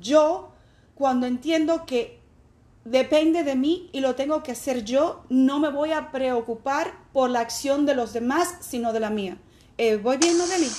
Yo, 0.00 0.51
cuando 1.02 1.26
entiendo 1.26 1.84
que 1.84 2.20
depende 2.84 3.42
de 3.42 3.56
mí 3.56 3.90
y 3.90 3.98
lo 3.98 4.14
tengo 4.14 4.44
que 4.44 4.52
hacer 4.52 4.84
yo, 4.84 5.24
no 5.28 5.58
me 5.58 5.68
voy 5.68 5.90
a 5.90 6.12
preocupar 6.12 6.94
por 7.12 7.28
la 7.28 7.40
acción 7.40 7.86
de 7.86 7.96
los 7.96 8.12
demás, 8.12 8.58
sino 8.60 8.92
de 8.92 9.00
la 9.00 9.10
mía. 9.10 9.36
Eh, 9.78 9.96
¿Voy 9.96 10.18
bien, 10.18 10.36
Nodeli? 10.36 10.70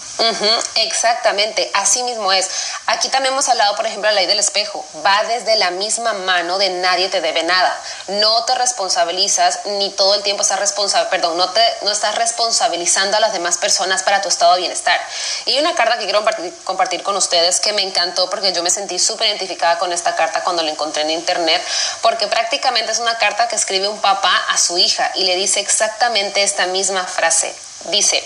exactamente, 0.76 1.70
así 1.74 2.04
mismo 2.04 2.32
es. 2.32 2.48
Aquí 2.86 3.10
también 3.10 3.34
hemos 3.34 3.50
hablado, 3.50 3.76
por 3.76 3.88
ejemplo, 3.88 4.08
de 4.08 4.14
la 4.16 4.22
ley 4.22 4.28
del 4.28 4.38
espejo. 4.38 4.86
Va 5.04 5.24
desde 5.24 5.56
la 5.56 5.72
misma 5.72 6.14
mano 6.14 6.60
de 6.60 6.70
nadie 6.70 7.10
te 7.10 7.20
debe 7.20 7.42
nada. 7.42 7.76
No 8.08 8.46
te 8.46 8.54
responsabilizas 8.54 9.66
ni 9.66 9.90
todo 9.90 10.14
el 10.14 10.22
tiempo 10.22 10.44
estás 10.44 10.60
responsable, 10.60 11.10
perdón, 11.10 11.38
no, 11.38 11.50
te, 11.50 11.62
no 11.82 11.92
estás 11.92 12.16
responsabilizando 12.16 13.18
a 13.18 13.20
las 13.20 13.34
demás 13.34 13.58
personas 13.58 14.04
para 14.04 14.22
tu 14.22 14.30
estado 14.30 14.54
de 14.54 14.60
bienestar. 14.60 15.02
Y 15.48 15.54
hay 15.54 15.60
una 15.60 15.74
carta 15.74 15.98
que 15.98 16.04
quiero 16.04 16.24
compartir 16.64 17.02
con 17.02 17.16
ustedes 17.18 17.60
que 17.60 17.74
me 17.74 17.82
encantó 17.82 18.30
porque 18.30 18.54
yo 18.54 18.62
me 18.62 18.70
sentí 18.70 19.00
súper 19.00 19.28
identificada 19.28 19.80
con 19.80 19.92
esta 19.92 20.16
carta 20.16 20.44
cuando 20.44 20.62
la 20.62 20.70
encontré 20.70 21.02
en 21.02 21.10
internet, 21.10 21.62
porque 22.02 22.28
prácticamente 22.28 22.92
es 22.92 23.00
una 23.00 23.18
carta 23.18 23.48
que 23.48 23.56
escribe 23.56 23.88
un 23.88 24.00
papá 24.00 24.36
a 24.50 24.58
su 24.60 24.78
hija 24.78 25.12
y 25.16 25.24
le 25.24 25.36
dice 25.36 25.60
exactamente 25.60 26.44
esta 26.44 26.68
misma 26.68 27.06
frase. 27.06 27.54
Dice, 27.86 28.24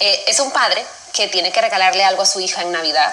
eh, 0.00 0.24
es 0.26 0.38
un 0.40 0.50
padre 0.50 0.84
que 1.12 1.28
tiene 1.28 1.50
que 1.50 1.60
regalarle 1.60 2.04
algo 2.04 2.22
a 2.22 2.26
su 2.26 2.40
hija 2.40 2.62
en 2.62 2.70
Navidad 2.72 3.12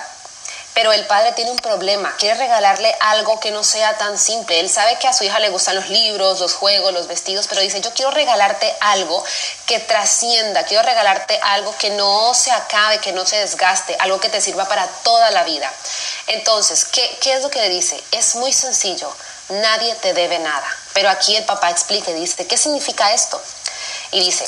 Pero 0.76 0.92
el 0.92 1.06
padre 1.08 1.32
tiene 1.32 1.52
un 1.52 1.58
problema, 1.58 2.14
quiere 2.18 2.38
regalarle 2.38 2.94
algo 3.00 3.40
que 3.40 3.50
no 3.50 3.64
sea 3.64 3.98
tan 3.98 4.20
simple. 4.20 4.60
Él 4.60 4.70
sabe 4.70 4.98
que 5.00 5.08
a 5.08 5.14
su 5.14 5.24
hija 5.24 5.40
le 5.40 5.50
gustan 5.50 5.78
los 5.78 5.88
libros, 5.90 6.42
los 6.42 6.54
juegos, 6.54 6.94
los 6.94 7.08
vestidos, 7.08 7.48
pero 7.48 7.62
dice, 7.62 7.80
yo 7.80 7.94
quiero 7.94 8.12
regalarte 8.12 8.76
algo 8.82 9.24
que 9.66 9.80
trascienda, 9.80 10.66
quiero 10.66 10.84
regalarte 10.84 11.40
algo 11.42 11.74
que 11.78 11.92
no 11.92 12.34
se 12.34 12.52
acabe, 12.52 13.00
que 13.00 13.14
no 13.14 13.26
se 13.26 13.38
desgaste, 13.38 13.96
algo 14.00 14.20
que 14.20 14.28
te 14.28 14.42
sirva 14.42 14.68
para 14.68 14.86
toda 15.04 15.32
la 15.32 15.44
vida. 15.44 15.72
Entonces, 16.28 16.84
¿qué, 16.84 17.18
qué 17.22 17.34
es 17.36 17.42
lo 17.42 17.50
que 17.50 17.62
le 17.62 17.70
dice? 17.70 18.04
Es 18.12 18.36
muy 18.36 18.52
sencillo, 18.52 19.10
nadie 19.48 19.96
te 19.96 20.14
debe 20.14 20.40
nada. 20.40 20.68
Pero 20.94 21.10
aquí 21.10 21.38
el 21.38 21.46
papá 21.46 21.70
explica 21.70 22.12
dice, 22.12 22.46
¿qué 22.46 22.58
significa 22.58 23.14
esto? 23.14 23.42
Y 24.12 24.20
dice, 24.20 24.46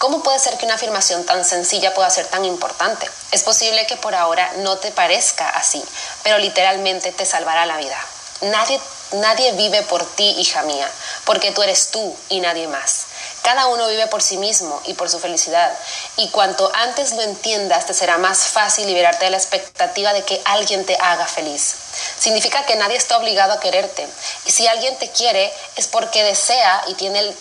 ¿Cómo 0.00 0.22
puede 0.22 0.38
ser 0.38 0.56
que 0.56 0.64
una 0.64 0.76
afirmación 0.76 1.26
tan 1.26 1.44
sencilla 1.44 1.92
pueda 1.92 2.08
ser 2.08 2.26
tan 2.26 2.46
importante? 2.46 3.06
Es 3.32 3.42
posible 3.42 3.84
que 3.84 3.96
por 3.96 4.14
ahora 4.14 4.50
no 4.60 4.78
te 4.78 4.90
parezca 4.92 5.50
así, 5.50 5.84
pero 6.22 6.38
literalmente 6.38 7.12
te 7.12 7.26
salvará 7.26 7.66
la 7.66 7.76
vida. 7.76 7.98
Nadie, 8.40 8.80
nadie 9.12 9.52
vive 9.52 9.82
por 9.82 10.02
ti, 10.16 10.26
hija 10.38 10.62
mía, 10.62 10.90
porque 11.26 11.52
tú 11.52 11.62
eres 11.62 11.90
tú 11.90 12.16
y 12.30 12.40
nadie 12.40 12.66
más. 12.66 13.08
Cada 13.42 13.66
uno 13.66 13.88
vive 13.88 14.06
por 14.06 14.22
sí 14.22 14.38
mismo 14.38 14.80
y 14.86 14.94
por 14.94 15.10
su 15.10 15.18
felicidad. 15.18 15.70
Y 16.16 16.30
cuanto 16.30 16.72
antes 16.76 17.12
lo 17.12 17.20
entiendas, 17.20 17.84
te 17.84 17.92
será 17.92 18.16
más 18.16 18.38
fácil 18.44 18.86
liberarte 18.86 19.26
de 19.26 19.32
la 19.32 19.36
expectativa 19.36 20.14
de 20.14 20.24
que 20.24 20.40
alguien 20.46 20.86
te 20.86 20.96
haga 20.96 21.26
feliz. 21.26 21.74
Significa 22.18 22.64
que 22.64 22.76
nadie 22.76 22.96
está 22.96 23.18
obligado 23.18 23.52
a 23.52 23.60
quererte. 23.60 24.08
Y 24.46 24.50
si 24.50 24.66
alguien 24.66 24.96
te 24.98 25.10
quiere, 25.10 25.52
es 25.76 25.88
porque 25.88 26.24
desea 26.24 26.84
y 26.86 26.94
tiene 26.94 27.18
el 27.18 27.36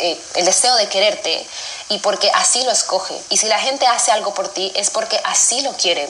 eh, 0.00 0.20
el 0.34 0.44
deseo 0.44 0.74
de 0.76 0.88
quererte 0.88 1.46
y 1.88 1.98
porque 1.98 2.30
así 2.34 2.62
lo 2.64 2.70
escoge. 2.70 3.14
Y 3.30 3.36
si 3.36 3.46
la 3.46 3.58
gente 3.58 3.86
hace 3.86 4.10
algo 4.10 4.34
por 4.34 4.48
ti 4.48 4.72
es 4.74 4.90
porque 4.90 5.20
así 5.24 5.60
lo 5.60 5.72
quiere. 5.74 6.08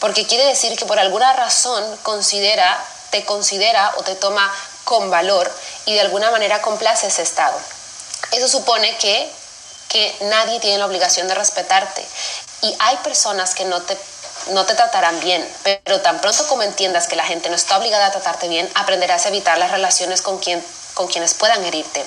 Porque 0.00 0.26
quiere 0.26 0.44
decir 0.46 0.76
que 0.78 0.86
por 0.86 0.98
alguna 0.98 1.32
razón 1.32 1.84
considera, 2.02 2.82
te 3.10 3.24
considera 3.24 3.92
o 3.96 4.02
te 4.02 4.14
toma 4.14 4.50
con 4.84 5.10
valor 5.10 5.52
y 5.84 5.94
de 5.94 6.00
alguna 6.00 6.30
manera 6.30 6.62
complace 6.62 7.08
ese 7.08 7.22
estado. 7.22 7.58
Eso 8.32 8.48
supone 8.48 8.96
que, 8.98 9.30
que 9.88 10.16
nadie 10.22 10.60
tiene 10.60 10.78
la 10.78 10.86
obligación 10.86 11.28
de 11.28 11.34
respetarte. 11.34 12.04
Y 12.62 12.74
hay 12.78 12.96
personas 12.98 13.54
que 13.54 13.64
no 13.64 13.82
te 13.82 13.96
no 14.50 14.64
te 14.64 14.74
tratarán 14.74 15.18
bien, 15.20 15.46
pero 15.62 16.00
tan 16.02 16.20
pronto 16.20 16.46
como 16.46 16.62
entiendas 16.62 17.08
que 17.08 17.16
la 17.16 17.24
gente 17.24 17.48
no 17.48 17.56
está 17.56 17.78
obligada 17.78 18.06
a 18.06 18.12
tratarte 18.12 18.48
bien, 18.48 18.70
aprenderás 18.74 19.26
a 19.26 19.28
evitar 19.30 19.58
las 19.58 19.70
relaciones 19.70 20.22
con, 20.22 20.38
quien, 20.38 20.64
con 20.94 21.08
quienes 21.08 21.34
puedan 21.34 21.64
herirte. 21.64 22.04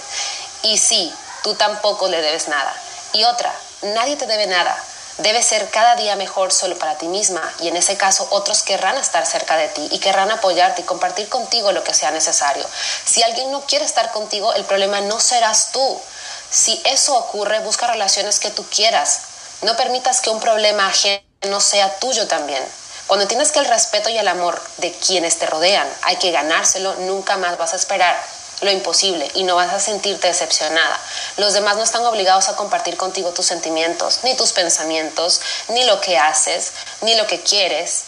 Y 0.63 0.77
sí, 0.77 1.13
tú 1.43 1.53
tampoco 1.55 2.07
le 2.07 2.21
debes 2.21 2.47
nada. 2.47 2.73
Y 3.13 3.23
otra, 3.23 3.53
nadie 3.81 4.15
te 4.15 4.25
debe 4.25 4.47
nada. 4.47 4.77
Debe 5.19 5.43
ser 5.43 5.69
cada 5.69 5.95
día 5.95 6.15
mejor 6.15 6.53
solo 6.53 6.77
para 6.77 6.97
ti 6.97 7.07
misma 7.07 7.41
y 7.59 7.67
en 7.67 7.75
ese 7.75 7.97
caso 7.97 8.25
otros 8.31 8.63
querrán 8.63 8.97
estar 8.97 9.25
cerca 9.25 9.57
de 9.57 9.67
ti 9.67 9.85
y 9.91 9.99
querrán 9.99 10.31
apoyarte 10.31 10.81
y 10.81 10.85
compartir 10.85 11.27
contigo 11.27 11.73
lo 11.73 11.83
que 11.83 11.93
sea 11.93 12.11
necesario. 12.11 12.65
Si 13.03 13.21
alguien 13.21 13.51
no 13.51 13.61
quiere 13.61 13.83
estar 13.83 14.11
contigo, 14.11 14.53
el 14.53 14.63
problema 14.63 15.01
no 15.01 15.19
serás 15.19 15.71
tú. 15.73 16.01
Si 16.49 16.81
eso 16.85 17.17
ocurre, 17.17 17.59
busca 17.59 17.87
relaciones 17.87 18.39
que 18.39 18.49
tú 18.49 18.65
quieras. 18.69 19.19
No 19.61 19.75
permitas 19.75 20.21
que 20.21 20.29
un 20.29 20.39
problema 20.39 20.87
ajeno 20.87 21.59
sea 21.59 21.99
tuyo 21.99 22.25
también. 22.27 22.63
Cuando 23.07 23.27
tienes 23.27 23.51
que 23.51 23.59
el 23.59 23.65
respeto 23.65 24.07
y 24.07 24.17
el 24.17 24.27
amor 24.27 24.61
de 24.77 24.93
quienes 24.93 25.37
te 25.37 25.47
rodean, 25.47 25.87
hay 26.03 26.15
que 26.15 26.31
ganárselo, 26.31 26.95
nunca 26.95 27.35
más 27.35 27.57
vas 27.57 27.73
a 27.73 27.75
esperar 27.75 28.17
lo 28.61 28.71
imposible 28.71 29.29
y 29.35 29.43
no 29.43 29.55
vas 29.55 29.73
a 29.73 29.79
sentirte 29.79 30.27
decepcionada. 30.27 30.99
Los 31.37 31.53
demás 31.53 31.77
no 31.77 31.83
están 31.83 32.05
obligados 32.05 32.49
a 32.49 32.55
compartir 32.55 32.97
contigo 32.97 33.31
tus 33.31 33.45
sentimientos, 33.45 34.19
ni 34.23 34.35
tus 34.35 34.51
pensamientos, 34.51 35.41
ni 35.69 35.83
lo 35.83 36.01
que 36.01 36.17
haces, 36.17 36.71
ni 37.01 37.15
lo 37.15 37.27
que 37.27 37.41
quieres, 37.41 38.03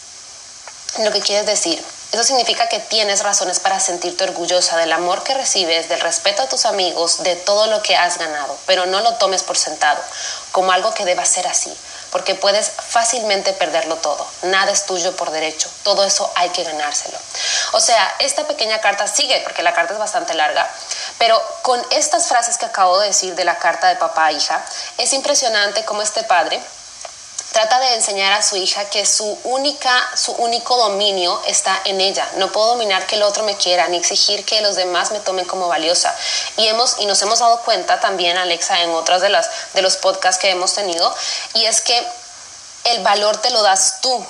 ni 0.98 1.04
lo 1.04 1.12
que 1.12 1.20
quieres 1.20 1.46
decir. 1.46 1.82
Eso 2.12 2.24
significa 2.24 2.68
que 2.68 2.78
tienes 2.78 3.22
razones 3.22 3.58
para 3.58 3.80
sentirte 3.80 4.24
orgullosa 4.24 4.76
del 4.76 4.92
amor 4.92 5.22
que 5.22 5.32
recibes, 5.32 5.88
del 5.88 6.00
respeto 6.00 6.42
a 6.42 6.48
tus 6.48 6.66
amigos, 6.66 7.22
de 7.22 7.36
todo 7.36 7.68
lo 7.68 7.80
que 7.80 7.96
has 7.96 8.18
ganado, 8.18 8.58
pero 8.66 8.84
no 8.84 9.00
lo 9.00 9.14
tomes 9.14 9.42
por 9.42 9.56
sentado, 9.56 10.02
como 10.50 10.72
algo 10.72 10.92
que 10.92 11.06
deba 11.06 11.24
ser 11.24 11.46
así 11.48 11.74
porque 12.12 12.34
puedes 12.34 12.70
fácilmente 12.70 13.52
perderlo 13.54 13.96
todo. 13.96 14.24
Nada 14.42 14.70
es 14.70 14.86
tuyo 14.86 15.16
por 15.16 15.30
derecho, 15.30 15.68
todo 15.82 16.04
eso 16.04 16.30
hay 16.36 16.50
que 16.50 16.62
ganárselo. 16.62 17.18
O 17.72 17.80
sea, 17.80 18.14
esta 18.20 18.46
pequeña 18.46 18.80
carta 18.80 19.08
sigue, 19.08 19.40
porque 19.42 19.62
la 19.62 19.72
carta 19.72 19.94
es 19.94 19.98
bastante 19.98 20.34
larga, 20.34 20.70
pero 21.18 21.42
con 21.62 21.82
estas 21.90 22.28
frases 22.28 22.58
que 22.58 22.66
acabo 22.66 23.00
de 23.00 23.08
decir 23.08 23.34
de 23.34 23.44
la 23.44 23.58
carta 23.58 23.88
de 23.88 23.96
papá 23.96 24.26
a 24.26 24.32
hija, 24.32 24.62
es 24.98 25.12
impresionante 25.14 25.84
cómo 25.84 26.02
este 26.02 26.22
padre 26.22 26.62
Trata 27.52 27.78
de 27.80 27.94
enseñar 27.94 28.32
a 28.32 28.42
su 28.42 28.56
hija 28.56 28.88
que 28.88 29.04
su 29.04 29.38
única, 29.44 30.10
su 30.16 30.32
único 30.32 30.74
dominio 30.76 31.42
está 31.46 31.78
en 31.84 32.00
ella. 32.00 32.26
No 32.36 32.50
puedo 32.50 32.68
dominar 32.68 33.06
que 33.06 33.16
el 33.16 33.22
otro 33.22 33.42
me 33.44 33.58
quiera 33.58 33.88
ni 33.88 33.98
exigir 33.98 34.46
que 34.46 34.62
los 34.62 34.74
demás 34.74 35.10
me 35.10 35.20
tomen 35.20 35.44
como 35.44 35.68
valiosa. 35.68 36.16
Y 36.56 36.66
hemos 36.66 36.96
y 36.98 37.04
nos 37.04 37.20
hemos 37.20 37.40
dado 37.40 37.60
cuenta 37.60 38.00
también, 38.00 38.38
Alexa, 38.38 38.80
en 38.80 38.90
otras 38.90 39.20
de 39.20 39.28
las 39.28 39.50
de 39.74 39.82
los 39.82 39.98
podcasts 39.98 40.40
que 40.40 40.48
hemos 40.48 40.72
tenido, 40.72 41.14
y 41.52 41.66
es 41.66 41.82
que 41.82 42.02
el 42.84 43.02
valor 43.02 43.36
te 43.36 43.50
lo 43.50 43.62
das 43.62 44.00
tú, 44.00 44.26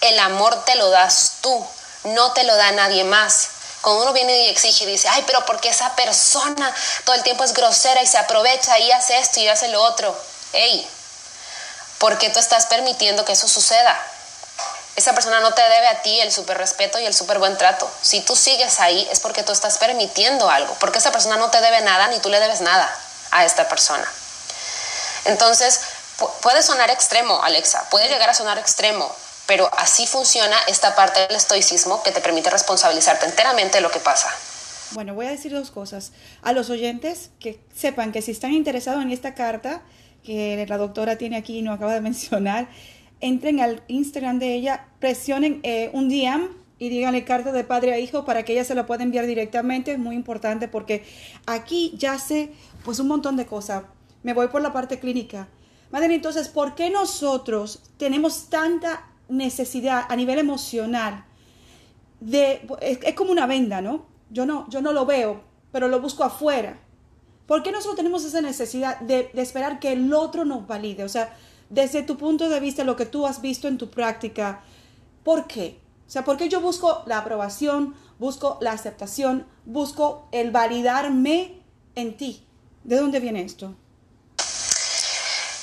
el 0.00 0.18
amor 0.20 0.64
te 0.64 0.74
lo 0.76 0.88
das 0.88 1.32
tú, 1.42 1.66
no 2.04 2.32
te 2.32 2.44
lo 2.44 2.56
da 2.56 2.72
nadie 2.72 3.04
más. 3.04 3.48
Cuando 3.82 4.04
uno 4.04 4.14
viene 4.14 4.44
y 4.44 4.48
exige 4.48 4.84
y 4.84 4.86
dice, 4.86 5.08
ay, 5.10 5.22
pero 5.26 5.44
porque 5.44 5.68
esa 5.68 5.94
persona 5.94 6.74
todo 7.04 7.14
el 7.14 7.22
tiempo 7.22 7.44
es 7.44 7.52
grosera 7.52 8.02
y 8.02 8.06
se 8.06 8.16
aprovecha 8.16 8.78
y 8.78 8.90
hace 8.90 9.18
esto 9.18 9.40
y 9.40 9.48
hace 9.48 9.68
lo 9.68 9.82
otro. 9.82 10.18
Ey, 10.54 10.88
¿Por 12.04 12.18
qué 12.18 12.28
tú 12.28 12.38
estás 12.38 12.66
permitiendo 12.66 13.24
que 13.24 13.32
eso 13.32 13.48
suceda? 13.48 13.98
Esa 14.94 15.14
persona 15.14 15.40
no 15.40 15.54
te 15.54 15.62
debe 15.62 15.86
a 15.86 16.02
ti 16.02 16.20
el 16.20 16.30
súper 16.30 16.58
respeto 16.58 16.98
y 16.98 17.06
el 17.06 17.14
súper 17.14 17.38
buen 17.38 17.56
trato. 17.56 17.90
Si 18.02 18.20
tú 18.20 18.36
sigues 18.36 18.78
ahí 18.78 19.08
es 19.10 19.20
porque 19.20 19.42
tú 19.42 19.52
estás 19.52 19.78
permitiendo 19.78 20.50
algo, 20.50 20.76
porque 20.80 20.98
esa 20.98 21.12
persona 21.12 21.38
no 21.38 21.48
te 21.48 21.62
debe 21.62 21.80
nada 21.80 22.08
ni 22.08 22.18
tú 22.18 22.28
le 22.28 22.40
debes 22.40 22.60
nada 22.60 22.94
a 23.30 23.46
esta 23.46 23.70
persona. 23.70 24.06
Entonces, 25.24 25.80
puede 26.42 26.62
sonar 26.62 26.90
extremo, 26.90 27.42
Alexa, 27.42 27.88
puede 27.88 28.08
llegar 28.08 28.28
a 28.28 28.34
sonar 28.34 28.58
extremo, 28.58 29.10
pero 29.46 29.70
así 29.78 30.06
funciona 30.06 30.58
esta 30.66 30.94
parte 30.94 31.26
del 31.26 31.36
estoicismo 31.36 32.02
que 32.02 32.12
te 32.12 32.20
permite 32.20 32.50
responsabilizarte 32.50 33.24
enteramente 33.24 33.78
de 33.78 33.80
lo 33.80 33.90
que 33.90 34.00
pasa. 34.00 34.28
Bueno, 34.90 35.14
voy 35.14 35.24
a 35.24 35.30
decir 35.30 35.54
dos 35.54 35.70
cosas. 35.70 36.12
A 36.42 36.52
los 36.52 36.68
oyentes 36.68 37.30
que 37.40 37.64
sepan 37.74 38.12
que 38.12 38.20
si 38.20 38.30
están 38.30 38.52
interesados 38.52 39.00
en 39.00 39.10
esta 39.10 39.34
carta, 39.34 39.80
que 40.24 40.66
la 40.68 40.78
doctora 40.78 41.16
tiene 41.16 41.36
aquí 41.36 41.58
y 41.58 41.62
no 41.62 41.72
acaba 41.72 41.94
de 41.94 42.00
mencionar, 42.00 42.68
entren 43.20 43.60
al 43.60 43.82
Instagram 43.86 44.38
de 44.38 44.54
ella, 44.54 44.88
presionen 44.98 45.60
eh, 45.62 45.90
un 45.92 46.08
DM 46.08 46.48
y 46.78 46.88
díganle 46.88 47.24
carta 47.24 47.52
de 47.52 47.62
padre 47.62 47.92
a 47.92 47.98
hijo 47.98 48.24
para 48.24 48.44
que 48.44 48.52
ella 48.52 48.64
se 48.64 48.74
la 48.74 48.86
pueda 48.86 49.04
enviar 49.04 49.26
directamente. 49.26 49.92
Es 49.92 49.98
muy 49.98 50.16
importante 50.16 50.66
porque 50.66 51.04
aquí 51.46 51.94
ya 51.96 52.18
sé 52.18 52.50
pues 52.84 52.98
un 52.98 53.08
montón 53.08 53.36
de 53.36 53.46
cosas. 53.46 53.84
Me 54.22 54.34
voy 54.34 54.48
por 54.48 54.62
la 54.62 54.72
parte 54.72 54.98
clínica. 54.98 55.48
Madre, 55.90 56.12
entonces, 56.14 56.48
¿por 56.48 56.74
qué 56.74 56.90
nosotros 56.90 57.82
tenemos 57.98 58.48
tanta 58.50 59.06
necesidad 59.28 60.04
a 60.08 60.16
nivel 60.16 60.38
emocional 60.38 61.24
de... 62.20 62.66
Es, 62.80 62.98
es 63.02 63.14
como 63.14 63.30
una 63.30 63.46
venda, 63.46 63.80
¿no? 63.80 64.06
Yo 64.30 64.44
no, 64.44 64.68
yo 64.68 64.80
no 64.80 64.92
lo 64.92 65.06
veo, 65.06 65.42
pero 65.70 65.86
lo 65.86 66.00
busco 66.00 66.24
afuera. 66.24 66.80
¿Por 67.46 67.62
qué 67.62 67.72
nosotros 67.72 67.96
tenemos 67.96 68.24
esa 68.24 68.40
necesidad 68.40 68.98
de, 69.00 69.30
esperar 69.34 69.78
que 69.78 69.92
el 69.92 70.12
otro 70.14 70.44
nos 70.44 70.66
valide? 70.66 71.04
O 71.04 71.08
sea, 71.08 71.36
desde 71.68 72.02
tu 72.02 72.16
punto 72.16 72.48
de 72.48 72.60
vista, 72.60 72.84
lo 72.84 72.96
que 72.96 73.06
tú 73.06 73.26
has 73.26 73.42
visto 73.42 73.68
en 73.68 73.76
tu 73.76 73.90
práctica, 73.90 74.62
¿por 75.24 75.46
qué? 75.46 75.78
O 76.06 76.10
sea, 76.10 76.24
¿por 76.24 76.36
qué 76.36 76.48
yo 76.48 76.60
busco 76.60 77.02
la 77.06 77.18
aprobación, 77.18 77.94
busco 78.18 78.58
la 78.60 78.72
aceptación, 78.72 79.46
busco 79.66 80.26
el 80.32 80.50
validarme 80.52 81.60
en 81.94 82.16
ti? 82.16 82.46
¿De 82.82 82.96
dónde 82.96 83.20
viene 83.20 83.42
esto? 83.42 83.74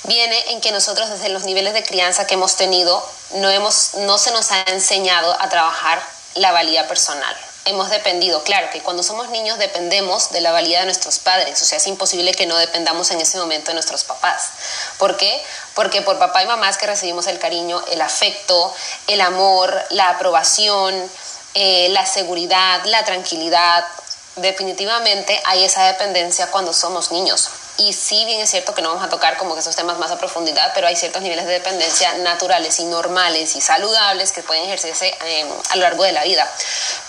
Viene 0.06 0.36
en 0.50 0.60
que 0.60 0.72
nosotros 0.72 1.10
desde 1.10 1.28
los 1.28 1.44
niveles 1.44 1.74
de 1.74 1.84
crianza 1.84 2.26
que 2.26 2.34
hemos 2.34 2.56
tenido 2.56 3.02
no, 3.36 3.48
hemos, 3.50 3.94
no 4.06 4.18
se 4.18 4.32
nos 4.32 4.50
ha 4.52 4.62
enseñado 4.62 5.40
a 5.40 5.48
trabajar 5.48 6.02
la 6.34 6.52
valía 6.52 6.86
personal 6.88 7.34
hemos 7.64 7.90
dependido. 7.90 8.42
Claro 8.42 8.68
que 8.70 8.80
cuando 8.80 9.02
somos 9.02 9.28
niños 9.30 9.58
dependemos 9.58 10.30
de 10.30 10.40
la 10.40 10.52
valía 10.52 10.80
de 10.80 10.86
nuestros 10.86 11.18
padres, 11.18 11.60
o 11.62 11.64
sea, 11.64 11.78
es 11.78 11.86
imposible 11.86 12.32
que 12.32 12.46
no 12.46 12.56
dependamos 12.56 13.10
en 13.10 13.20
ese 13.20 13.38
momento 13.38 13.68
de 13.68 13.74
nuestros 13.74 14.04
papás. 14.04 14.50
¿Por 14.98 15.16
qué? 15.16 15.42
Porque 15.74 16.02
por 16.02 16.18
papá 16.18 16.42
y 16.42 16.46
mamá 16.46 16.68
es 16.68 16.76
que 16.76 16.86
recibimos 16.86 17.26
el 17.26 17.38
cariño, 17.38 17.82
el 17.90 18.00
afecto, 18.00 18.74
el 19.06 19.20
amor, 19.20 19.74
la 19.90 20.08
aprobación, 20.10 20.94
eh, 21.54 21.88
la 21.90 22.06
seguridad, 22.06 22.84
la 22.86 23.04
tranquilidad. 23.04 23.84
Definitivamente 24.36 25.40
hay 25.44 25.64
esa 25.64 25.84
dependencia 25.84 26.50
cuando 26.50 26.72
somos 26.72 27.12
niños. 27.12 27.50
Y 27.78 27.92
sí, 27.92 28.24
bien 28.26 28.40
es 28.40 28.50
cierto 28.50 28.74
que 28.74 28.82
no 28.82 28.90
vamos 28.90 29.04
a 29.04 29.08
tocar 29.08 29.38
como 29.38 29.54
que 29.54 29.60
esos 29.60 29.74
temas 29.74 29.98
más 29.98 30.10
a 30.10 30.18
profundidad, 30.18 30.72
pero 30.74 30.86
hay 30.86 30.96
ciertos 30.96 31.22
niveles 31.22 31.46
de 31.46 31.52
dependencia 31.52 32.12
naturales 32.18 32.78
y 32.80 32.84
normales 32.84 33.56
y 33.56 33.60
saludables 33.60 34.32
que 34.32 34.42
pueden 34.42 34.64
ejercerse 34.64 35.16
eh, 35.24 35.46
a 35.70 35.76
lo 35.76 35.82
largo 35.82 36.04
de 36.04 36.12
la 36.12 36.22
vida. 36.24 36.48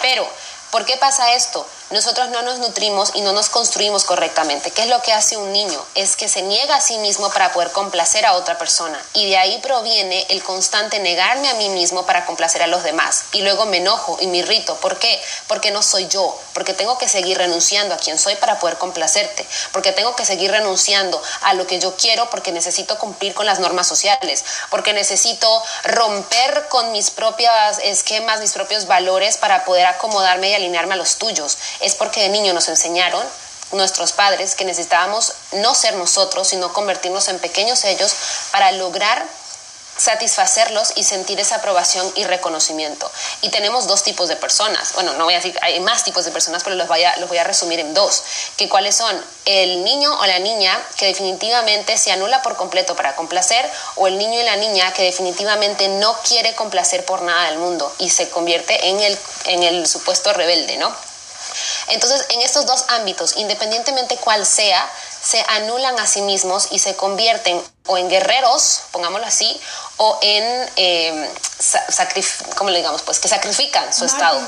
Pero, 0.01 0.27
¿por 0.72 0.86
qué 0.86 0.98
pasa 0.98 1.34
esto? 1.34 1.67
Nosotros 1.91 2.29
no 2.29 2.41
nos 2.41 2.59
nutrimos 2.59 3.11
y 3.13 3.21
no 3.21 3.33
nos 3.33 3.49
construimos 3.49 4.03
correctamente. 4.03 4.71
¿Qué 4.71 4.83
es 4.83 4.87
lo 4.87 5.01
que 5.01 5.13
hace 5.13 5.37
un 5.37 5.51
niño? 5.51 5.85
Es 5.95 6.15
que 6.15 6.27
se 6.27 6.41
niega 6.41 6.75
a 6.75 6.81
sí 6.81 6.97
mismo 6.97 7.29
para 7.29 7.51
poder 7.51 7.71
complacer 7.71 8.25
a 8.25 8.33
otra 8.33 8.57
persona. 8.57 8.99
Y 9.13 9.29
de 9.29 9.37
ahí 9.37 9.59
proviene 9.59 10.25
el 10.29 10.41
constante 10.41 10.99
negarme 10.99 11.49
a 11.49 11.53
mí 11.55 11.69
mismo 11.69 12.05
para 12.05 12.25
complacer 12.25 12.63
a 12.63 12.67
los 12.67 12.83
demás. 12.83 13.25
Y 13.33 13.41
luego 13.41 13.65
me 13.65 13.77
enojo 13.77 14.17
y 14.21 14.27
me 14.27 14.37
irrito. 14.37 14.75
¿Por 14.77 14.97
qué? 14.97 15.21
Porque 15.47 15.71
no 15.71 15.83
soy 15.83 16.07
yo. 16.07 16.35
Porque 16.53 16.73
tengo 16.73 16.97
que 16.97 17.07
seguir 17.07 17.37
renunciando 17.37 17.93
a 17.93 17.97
quien 17.97 18.17
soy 18.17 18.35
para 18.37 18.59
poder 18.59 18.77
complacerte. 18.77 19.45
Porque 19.71 19.91
tengo 19.91 20.15
que 20.15 20.25
seguir 20.25 20.51
renunciando 20.51 21.21
a 21.41 21.53
lo 21.53 21.67
que 21.67 21.79
yo 21.79 21.95
quiero 21.95 22.29
porque 22.29 22.51
necesito 22.51 22.97
cumplir 22.97 23.33
con 23.33 23.45
las 23.45 23.59
normas 23.59 23.87
sociales. 23.87 24.43
Porque 24.69 24.93
necesito 24.93 25.61
romper 25.83 26.67
con 26.69 26.91
mis 26.91 27.11
propios 27.11 27.51
esquemas, 27.83 28.39
mis 28.39 28.53
propios 28.53 28.87
valores 28.87 29.37
para 29.37 29.65
poder 29.65 29.85
acomodarme 29.85 30.49
y 30.49 30.55
alinearme 30.55 30.93
a 30.93 30.97
los 30.97 31.17
tuyos 31.17 31.57
es 31.79 31.95
porque 31.95 32.21
de 32.21 32.29
niño 32.29 32.53
nos 32.53 32.67
enseñaron 32.67 33.23
nuestros 33.71 34.11
padres 34.11 34.55
que 34.55 34.65
necesitábamos 34.65 35.33
no 35.53 35.73
ser 35.75 35.95
nosotros, 35.95 36.47
sino 36.47 36.73
convertirnos 36.73 37.27
en 37.27 37.39
pequeños 37.39 37.83
ellos 37.85 38.15
para 38.51 38.71
lograr 38.71 39.25
satisfacerlos 39.97 40.93
y 40.95 41.03
sentir 41.03 41.39
esa 41.39 41.57
aprobación 41.57 42.11
y 42.15 42.23
reconocimiento. 42.23 43.09
Y 43.41 43.49
tenemos 43.49 43.87
dos 43.87 44.03
tipos 44.03 44.27
de 44.27 44.35
personas. 44.35 44.93
Bueno, 44.93 45.13
no 45.13 45.25
voy 45.25 45.35
a 45.35 45.37
decir, 45.37 45.57
hay 45.61 45.79
más 45.81 46.03
tipos 46.03 46.25
de 46.25 46.31
personas, 46.31 46.63
pero 46.63 46.75
los 46.75 46.87
voy 46.87 47.03
a, 47.03 47.15
los 47.17 47.29
voy 47.29 47.37
a 47.37 47.43
resumir 47.43 47.79
en 47.79 47.93
dos. 47.93 48.23
Que 48.57 48.67
cuáles 48.67 48.95
son 48.95 49.23
el 49.45 49.83
niño 49.83 50.11
o 50.19 50.25
la 50.25 50.39
niña 50.39 50.81
que 50.97 51.05
definitivamente 51.05 51.97
se 51.97 52.11
anula 52.11 52.41
por 52.41 52.55
completo 52.55 52.95
para 52.95 53.15
complacer 53.15 53.69
o 53.95 54.07
el 54.07 54.17
niño 54.17 54.39
y 54.39 54.43
la 54.43 54.55
niña 54.55 54.91
que 54.93 55.03
definitivamente 55.03 55.87
no 55.87 56.17
quiere 56.27 56.55
complacer 56.55 57.05
por 57.05 57.21
nada 57.21 57.49
del 57.49 57.59
mundo 57.59 57.93
y 57.99 58.09
se 58.09 58.29
convierte 58.29 58.89
en 58.89 58.99
el, 58.99 59.17
en 59.45 59.63
el 59.63 59.87
supuesto 59.87 60.33
rebelde, 60.33 60.77
¿no? 60.77 61.12
Entonces, 61.89 62.25
en 62.29 62.41
estos 62.41 62.65
dos 62.65 62.85
ámbitos, 62.89 63.35
independientemente 63.38 64.17
cuál 64.17 64.45
sea, 64.45 64.89
se 65.21 65.43
anulan 65.47 66.00
a 66.00 66.07
sí 66.07 66.21
mismos 66.21 66.67
y 66.71 66.79
se 66.79 66.95
convierten 66.95 67.62
o 67.85 67.97
en 67.97 68.09
guerreros, 68.09 68.83
pongámoslo 68.91 69.27
así, 69.27 69.59
o 69.97 70.17
en, 70.21 70.71
eh, 70.77 71.29
¿cómo 72.55 72.69
le 72.69 72.77
digamos? 72.77 73.01
Pues 73.01 73.19
que 73.19 73.27
sacrifican 73.27 73.93
su 73.93 74.05
estado. 74.05 74.39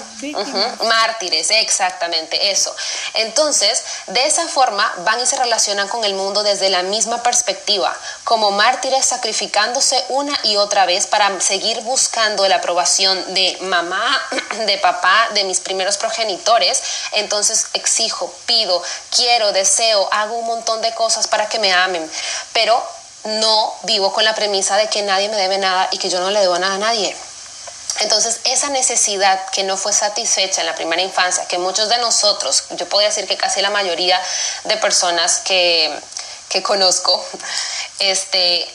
Mártires, 0.84 1.52
exactamente, 1.52 2.50
eso. 2.52 2.74
Entonces, 3.14 3.84
de 4.08 4.26
esa 4.26 4.48
forma 4.48 4.92
van 5.00 5.20
y 5.20 5.26
se 5.26 5.36
relacionan 5.36 5.90
con 5.90 6.06
el 6.06 6.14
mundo 6.14 6.44
desde 6.44 6.70
la 6.70 6.82
misma 6.84 7.22
perspectiva, 7.24 7.96
como 8.24 8.52
mártires 8.52 9.06
sacrificándose 9.06 10.02
una 10.10 10.38
y 10.44 10.56
otra 10.56 10.86
vez 10.86 11.06
para 11.06 11.40
seguir 11.42 11.82
buscando 11.82 12.48
la 12.48 12.58
aprobación 12.58 13.34
de 13.34 13.58
mamá, 13.62 14.22
de 14.66 14.78
papá, 14.78 15.28
de 15.34 15.44
mis 15.44 15.60
primeros 15.60 15.98
progenitores. 15.98 16.82
Entonces, 17.12 17.68
exijo, 17.74 18.34
pido, 18.46 18.82
quiero, 19.14 19.52
deseo, 19.52 20.08
hago 20.12 20.38
un 20.38 20.48
montón 20.48 20.82
de 20.82 20.94
cosas 20.96 21.28
para 21.28 21.50
que 21.50 21.60
me 21.60 21.74
amen, 21.74 22.10
pero 22.54 22.82
no 23.26 23.76
vivo 23.84 24.14
con 24.14 24.24
la 24.24 24.36
premisa 24.36 24.78
de 24.78 24.88
que 24.88 25.02
nadie 25.02 25.30
me 25.30 25.38
debe 25.38 25.58
nada 25.58 25.90
y 25.92 25.98
que 25.98 26.10
yo 26.10 26.20
no 26.20 26.30
le 26.30 26.40
debo 26.40 26.58
nada 26.60 26.76
a 26.76 26.80
nadie. 26.80 27.16
Entonces, 28.02 28.42
esa 28.44 28.70
necesidad 28.70 29.50
que 29.52 29.64
no 29.64 29.78
fue 29.78 29.94
satisfecha 29.94 30.62
en 30.62 30.68
la 30.68 30.76
primera 30.76 31.02
infancia, 31.02 31.48
que 31.48 31.58
muchos 31.58 31.88
de 31.88 31.98
nosotros, 32.00 32.66
yo 32.72 32.90
podría 32.90 33.10
decir 33.10 33.26
que 33.26 33.38
casi 33.38 33.62
la 33.62 33.70
mayoría 33.70 34.22
de 34.66 34.76
personas 34.78 35.40
que, 35.40 35.98
que 36.50 36.62
conozco, 36.62 37.24
este, 38.00 38.70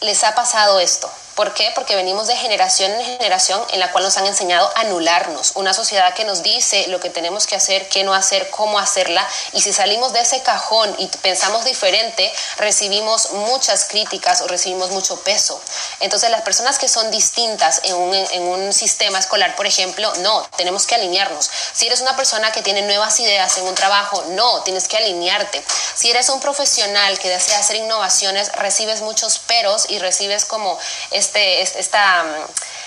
les 0.00 0.24
ha 0.24 0.34
pasado 0.34 0.80
esto. 0.80 1.10
¿Por 1.36 1.52
qué? 1.52 1.70
Porque 1.74 1.94
venimos 1.94 2.28
de 2.28 2.34
generación 2.34 2.90
en 2.92 3.04
generación 3.04 3.62
en 3.72 3.78
la 3.78 3.92
cual 3.92 4.04
nos 4.04 4.16
han 4.16 4.24
enseñado 4.24 4.72
a 4.74 4.80
anularnos. 4.80 5.52
Una 5.54 5.74
sociedad 5.74 6.14
que 6.14 6.24
nos 6.24 6.42
dice 6.42 6.86
lo 6.88 6.98
que 6.98 7.10
tenemos 7.10 7.46
que 7.46 7.54
hacer, 7.54 7.90
qué 7.90 8.04
no 8.04 8.14
hacer, 8.14 8.48
cómo 8.48 8.78
hacerla. 8.78 9.28
Y 9.52 9.60
si 9.60 9.74
salimos 9.74 10.14
de 10.14 10.20
ese 10.20 10.42
cajón 10.42 10.94
y 10.96 11.08
pensamos 11.08 11.66
diferente, 11.66 12.32
recibimos 12.56 13.32
muchas 13.32 13.84
críticas 13.84 14.40
o 14.40 14.48
recibimos 14.48 14.90
mucho 14.92 15.20
peso. 15.20 15.60
Entonces 16.00 16.30
las 16.30 16.40
personas 16.40 16.78
que 16.78 16.88
son 16.88 17.10
distintas 17.10 17.82
en 17.84 17.96
un, 17.96 18.14
en 18.14 18.42
un 18.42 18.72
sistema 18.72 19.18
escolar, 19.18 19.54
por 19.56 19.66
ejemplo, 19.66 20.10
no, 20.20 20.42
tenemos 20.56 20.86
que 20.86 20.94
alinearnos. 20.94 21.50
Si 21.74 21.86
eres 21.86 22.00
una 22.00 22.16
persona 22.16 22.50
que 22.50 22.62
tiene 22.62 22.80
nuevas 22.80 23.20
ideas 23.20 23.58
en 23.58 23.64
un 23.64 23.74
trabajo, 23.74 24.24
no, 24.28 24.62
tienes 24.62 24.88
que 24.88 24.96
alinearte. 24.96 25.62
Si 25.94 26.10
eres 26.10 26.30
un 26.30 26.40
profesional 26.40 27.18
que 27.18 27.28
desea 27.28 27.58
hacer 27.58 27.76
innovaciones, 27.76 28.50
recibes 28.52 29.02
muchos 29.02 29.38
peros 29.38 29.84
y 29.90 29.98
recibes 29.98 30.46
como 30.46 30.78
este, 31.26 31.80
esta, 31.80 32.24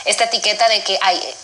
esta 0.06 0.24
etiqueta 0.26 0.68
de 0.70 0.84
que 0.84 1.00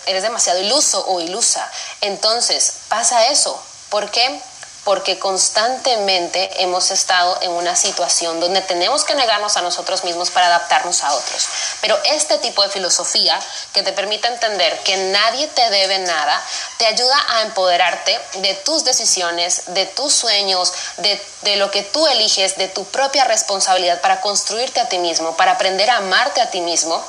eres 0.06 0.24
demasiado 0.24 0.60
iluso 0.62 1.06
o 1.08 1.20
ilusa. 1.20 1.70
Entonces, 2.02 2.78
pasa 2.88 3.28
eso. 3.28 3.62
¿Por 3.90 4.10
qué? 4.12 4.42
Porque 4.86 5.18
constantemente 5.18 6.64
hemos 6.64 6.92
estado 6.92 7.38
en 7.42 7.52
una 7.52 7.76
situación 7.76 8.40
donde 8.40 8.62
tenemos 8.62 9.04
que 9.04 9.16
negarnos 9.16 9.58
a 9.58 9.64
nosotros 9.64 10.04
mismos 10.04 10.30
para 10.30 10.46
adaptarnos 10.46 11.04
a 11.04 11.14
otros. 11.14 11.48
Pero 11.82 11.98
este 12.06 12.38
tipo 12.38 12.62
de 12.62 12.70
filosofía 12.70 13.38
que 13.74 13.82
te 13.82 13.92
permite 13.94 14.28
entender 14.28 14.80
que 14.84 14.96
nadie 14.96 15.48
te 15.48 15.70
debe 15.72 15.98
nada, 16.00 16.40
te 16.78 16.86
ayuda 16.86 17.18
a 17.30 17.42
empoderarte 17.42 18.18
de 18.36 18.54
tus 18.54 18.86
decisiones, 18.86 19.64
de 19.74 19.88
tus 19.88 20.14
sueños, 20.14 20.72
de, 20.98 21.20
de 21.42 21.56
lo 21.56 21.72
que 21.72 21.82
tú 21.82 22.06
eliges, 22.06 22.56
de 22.56 22.68
tu 22.68 22.86
propia 22.86 23.26
responsabilidad 23.26 24.02
para 24.02 24.22
construirte 24.22 24.80
a 24.80 24.88
ti 24.88 25.00
mismo, 25.00 25.36
para 25.36 25.54
aprender 25.54 25.90
a 25.90 25.98
amarte 25.98 26.42
a 26.42 26.52
ti 26.52 26.62
mismo 26.62 27.04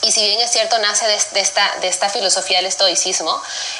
y 0.00 0.12
si 0.12 0.20
bien 0.22 0.40
es 0.40 0.52
cierto, 0.52 0.78
nace 0.78 1.06
de, 1.06 1.40
esta, 1.40 2.08
filosofía 2.08 2.58
del 2.58 2.66
estoicismo 2.66 3.36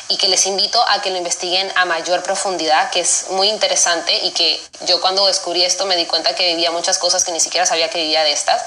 y 0.09 0.17
que 0.17 0.27
les 0.27 0.47
invito 0.47 0.83
a 0.89 1.01
que 1.01 1.11
lo 1.11 1.17
investiguen 1.17 1.71
a 1.77 1.85
mayor 1.85 2.25
profundidad, 2.25 2.91
que 2.91 3.01
es 3.01 3.27
muy 3.31 3.49
interesante 3.49 4.27
y 4.27 4.33
que 4.33 4.61
yo 4.87 5.01
cuando 5.01 5.27
descubrí 5.27 5.63
esto 5.63 5.87
me 5.87 5.97
di 5.97 6.07
cuenta 6.07 6.35
que 6.35 6.49
vivía 6.49 6.73
muchas 6.73 6.99
cosas 6.99 7.25
que 7.25 7.31
ni 7.31 7.39
siquiera 7.39 7.67
sabía 7.67 7.89
que 7.89 8.03
vivía 8.03 8.25
de 8.25 8.33
estas 8.33 8.61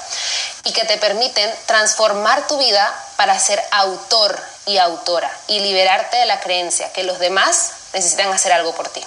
y 0.64 0.72
que 0.72 0.84
te 0.86 0.96
permiten 0.96 1.50
transformar 1.66 2.46
tu 2.46 2.58
vida 2.58 2.90
para 3.16 3.38
ser 3.38 3.62
autor 3.70 4.40
y 4.64 4.78
autora 4.78 5.30
y 5.46 5.60
liberarte 5.60 6.16
de 6.16 6.26
la 6.26 6.40
creencia 6.40 6.90
que 6.92 7.04
los 7.04 7.18
demás 7.18 7.72
necesitan 7.92 8.32
hacer 8.32 8.52
algo 8.52 8.74
por 8.74 8.88
ti. 8.88 9.02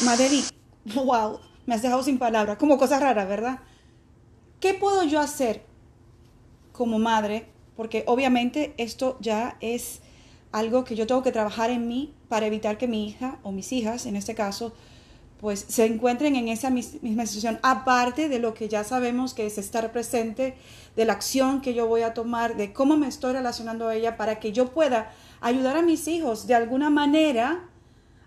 Maderi, 0.00 0.46
wow, 0.94 1.40
me 1.64 1.76
has 1.76 1.82
dejado 1.82 2.02
sin 2.02 2.18
palabras, 2.18 2.58
como 2.58 2.76
cosas 2.76 3.00
raras, 3.00 3.26
¿verdad? 3.26 3.58
¿Qué 4.60 4.74
puedo 4.74 5.02
yo 5.04 5.20
hacer 5.20 5.67
como 6.78 7.00
madre, 7.00 7.46
porque 7.76 8.04
obviamente 8.06 8.72
esto 8.78 9.18
ya 9.20 9.56
es 9.60 10.00
algo 10.52 10.84
que 10.84 10.94
yo 10.94 11.08
tengo 11.08 11.24
que 11.24 11.32
trabajar 11.32 11.70
en 11.70 11.88
mí 11.88 12.14
para 12.28 12.46
evitar 12.46 12.78
que 12.78 12.86
mi 12.86 13.08
hija 13.08 13.40
o 13.42 13.50
mis 13.50 13.72
hijas, 13.72 14.06
en 14.06 14.14
este 14.14 14.36
caso, 14.36 14.72
pues 15.40 15.66
se 15.68 15.86
encuentren 15.86 16.36
en 16.36 16.46
esa 16.48 16.70
misma 16.70 17.26
situación, 17.26 17.58
aparte 17.62 18.28
de 18.28 18.38
lo 18.38 18.54
que 18.54 18.68
ya 18.68 18.84
sabemos 18.84 19.34
que 19.34 19.44
es 19.44 19.58
estar 19.58 19.90
presente, 19.90 20.56
de 20.94 21.04
la 21.04 21.14
acción 21.14 21.60
que 21.60 21.74
yo 21.74 21.88
voy 21.88 22.02
a 22.02 22.14
tomar, 22.14 22.56
de 22.56 22.72
cómo 22.72 22.96
me 22.96 23.08
estoy 23.08 23.32
relacionando 23.32 23.88
a 23.88 23.96
ella 23.96 24.16
para 24.16 24.38
que 24.38 24.52
yo 24.52 24.68
pueda 24.68 25.12
ayudar 25.40 25.76
a 25.76 25.82
mis 25.82 26.06
hijos 26.06 26.46
de 26.46 26.54
alguna 26.54 26.90
manera 26.90 27.68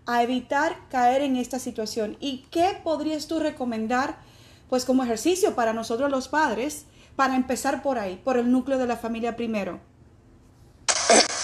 a 0.06 0.24
evitar 0.24 0.76
caer 0.90 1.22
en 1.22 1.38
esta 1.38 1.58
situación. 1.58 2.18
¿Y 2.20 2.46
qué 2.52 2.78
podrías 2.84 3.28
tú 3.28 3.40
recomendar 3.40 4.20
pues 4.70 4.84
como 4.84 5.04
ejercicio 5.04 5.56
para 5.56 5.74
nosotros 5.74 6.12
los 6.12 6.28
padres 6.28 6.86
para 7.16 7.36
empezar 7.36 7.82
por 7.82 8.00
ahí, 8.00 8.20
por 8.24 8.38
el 8.38 8.52
núcleo 8.52 8.78
de 8.78 8.88
la 8.88 8.98
familia 8.98 9.36
primero? 9.36 9.80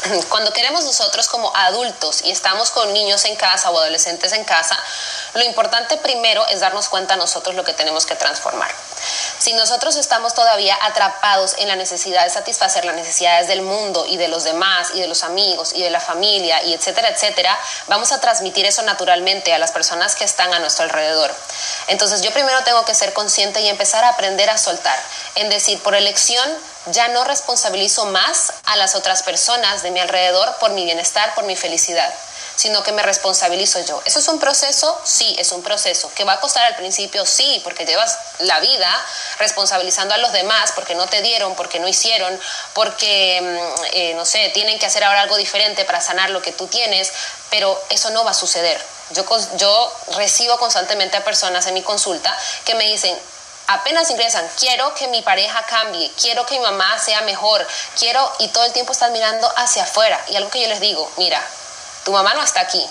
Cuando 0.30 0.52
queremos 0.52 0.84
nosotros 0.84 1.28
como 1.28 1.56
adultos 1.56 2.22
y 2.24 2.32
estamos 2.32 2.72
con 2.72 2.94
niños 2.94 3.26
en 3.26 3.36
casa 3.36 3.70
o 3.70 3.80
adolescentes 3.80 4.34
en 4.34 4.44
casa, 4.44 4.78
lo 5.34 5.44
importante 5.44 5.98
primero 5.98 6.46
es 6.48 6.60
darnos 6.60 6.90
cuenta 6.90 7.16
nosotros 7.16 7.56
lo 7.56 7.64
que 7.64 7.74
tenemos 7.74 8.06
que 8.06 8.16
transformar. 8.16 8.72
Si 9.40 9.54
nosotros 9.54 9.96
estamos 9.96 10.34
todavía 10.34 10.78
atrapados 10.82 11.56
en 11.58 11.68
la 11.68 11.76
necesidad 11.76 12.24
de 12.24 12.30
satisfacer 12.30 12.86
las 12.86 12.96
necesidades 12.96 13.48
del 13.48 13.62
mundo 13.62 14.06
y 14.08 14.18
de 14.18 14.28
los 14.28 14.44
demás 14.44 14.90
y 14.94 15.00
de 15.00 15.08
los 15.08 15.24
amigos 15.24 15.74
y 15.74 15.82
de 15.82 15.90
la 15.90 16.00
familia 16.00 16.64
y 16.64 16.74
etcétera, 16.74 17.10
etcétera, 17.10 17.58
vamos 17.88 18.12
a 18.12 18.20
transmitir 18.20 18.66
eso 18.66 18.82
naturalmente 18.84 19.54
a 19.54 19.60
las 19.60 19.72
personas 19.72 20.16
que 20.16 20.24
están 20.24 20.54
a 20.54 20.60
nuestro 20.60 20.84
alrededor. 20.86 21.34
Entonces 21.88 22.22
yo 22.22 22.32
primero 22.32 22.64
tengo 22.64 22.84
que 22.86 22.96
ser 22.96 23.14
consciente 23.14 23.62
y 23.62 23.68
empezar 23.68 24.04
a 24.04 24.10
aprender 24.10 24.50
a 24.50 24.58
soltar, 24.58 24.98
en 25.36 25.50
decir, 25.50 25.82
por 25.82 25.96
elección 25.96 26.50
ya 26.92 27.08
no 27.10 27.24
responsabilizo 27.24 28.06
más 28.06 28.54
a 28.66 28.76
las 28.76 28.96
otras 28.96 29.24
personas 29.24 29.84
de 29.84 29.92
mi 29.92 30.00
alrededor 30.00 30.56
por 30.60 30.72
mi 30.72 30.86
bienestar, 30.86 31.34
por 31.36 31.46
mi 31.46 31.56
felicidad 31.56 32.14
sino 32.58 32.82
que 32.82 32.92
me 32.92 33.04
responsabilizo 33.04 33.80
yo. 33.82 34.02
¿Eso 34.04 34.18
es 34.18 34.28
un 34.28 34.40
proceso? 34.40 35.00
Sí, 35.04 35.36
es 35.38 35.52
un 35.52 35.62
proceso. 35.62 36.12
¿Que 36.16 36.24
va 36.24 36.34
a 36.34 36.40
costar 36.40 36.66
al 36.66 36.76
principio? 36.76 37.24
Sí, 37.24 37.62
porque 37.64 37.86
llevas 37.86 38.18
la 38.40 38.60
vida 38.60 38.92
responsabilizando 39.38 40.16
a 40.16 40.18
los 40.18 40.32
demás 40.32 40.72
porque 40.74 40.96
no 40.96 41.06
te 41.06 41.22
dieron, 41.22 41.56
porque 41.56 41.80
no 41.80 41.88
hicieron, 41.88 42.38
porque, 42.74 43.40
mm, 43.42 43.84
eh, 43.94 44.14
no 44.16 44.26
sé, 44.26 44.50
tienen 44.56 44.80
que 44.80 44.88
hacer 44.88 45.04
ahora 45.04 45.22
algo 45.22 45.38
diferente 45.38 45.86
para 45.86 46.02
sanar 46.02 46.32
lo 46.32 46.42
que 46.42 46.52
tú 46.52 46.66
tienes, 46.66 47.14
pero 47.52 47.80
eso 47.90 48.10
no 48.10 48.24
va 48.24 48.32
a 48.32 48.34
suceder. 48.34 48.84
Yo, 49.12 49.24
yo 49.58 49.94
recibo 50.16 50.58
constantemente 50.58 51.16
a 51.16 51.24
personas 51.24 51.68
en 51.68 51.76
mi 51.76 51.84
consulta 51.84 52.36
que 52.66 52.74
me 52.74 52.86
dicen, 52.86 53.18
apenas 53.68 54.10
ingresan, 54.10 54.50
quiero 54.58 54.94
que 54.96 55.08
mi 55.08 55.22
pareja 55.22 55.64
cambie, 55.64 56.12
quiero 56.20 56.46
que 56.46 56.58
mi 56.58 56.66
mamá 56.66 56.98
sea 57.00 57.22
mejor, 57.22 57.66
quiero, 57.98 58.32
y 58.40 58.48
todo 58.50 58.66
el 58.66 58.74
tiempo 58.74 58.94
están 58.94 59.12
mirando 59.12 59.52
hacia 59.58 59.84
afuera. 59.84 60.20
Y 60.30 60.36
algo 60.36 60.50
que 60.50 60.62
yo 60.62 60.68
les 60.68 60.80
digo, 60.80 61.10
mira, 61.18 61.42
tu 62.04 62.12
mamá 62.12 62.34
no 62.34 62.44
está 62.44 62.62
aquí, 62.62 62.86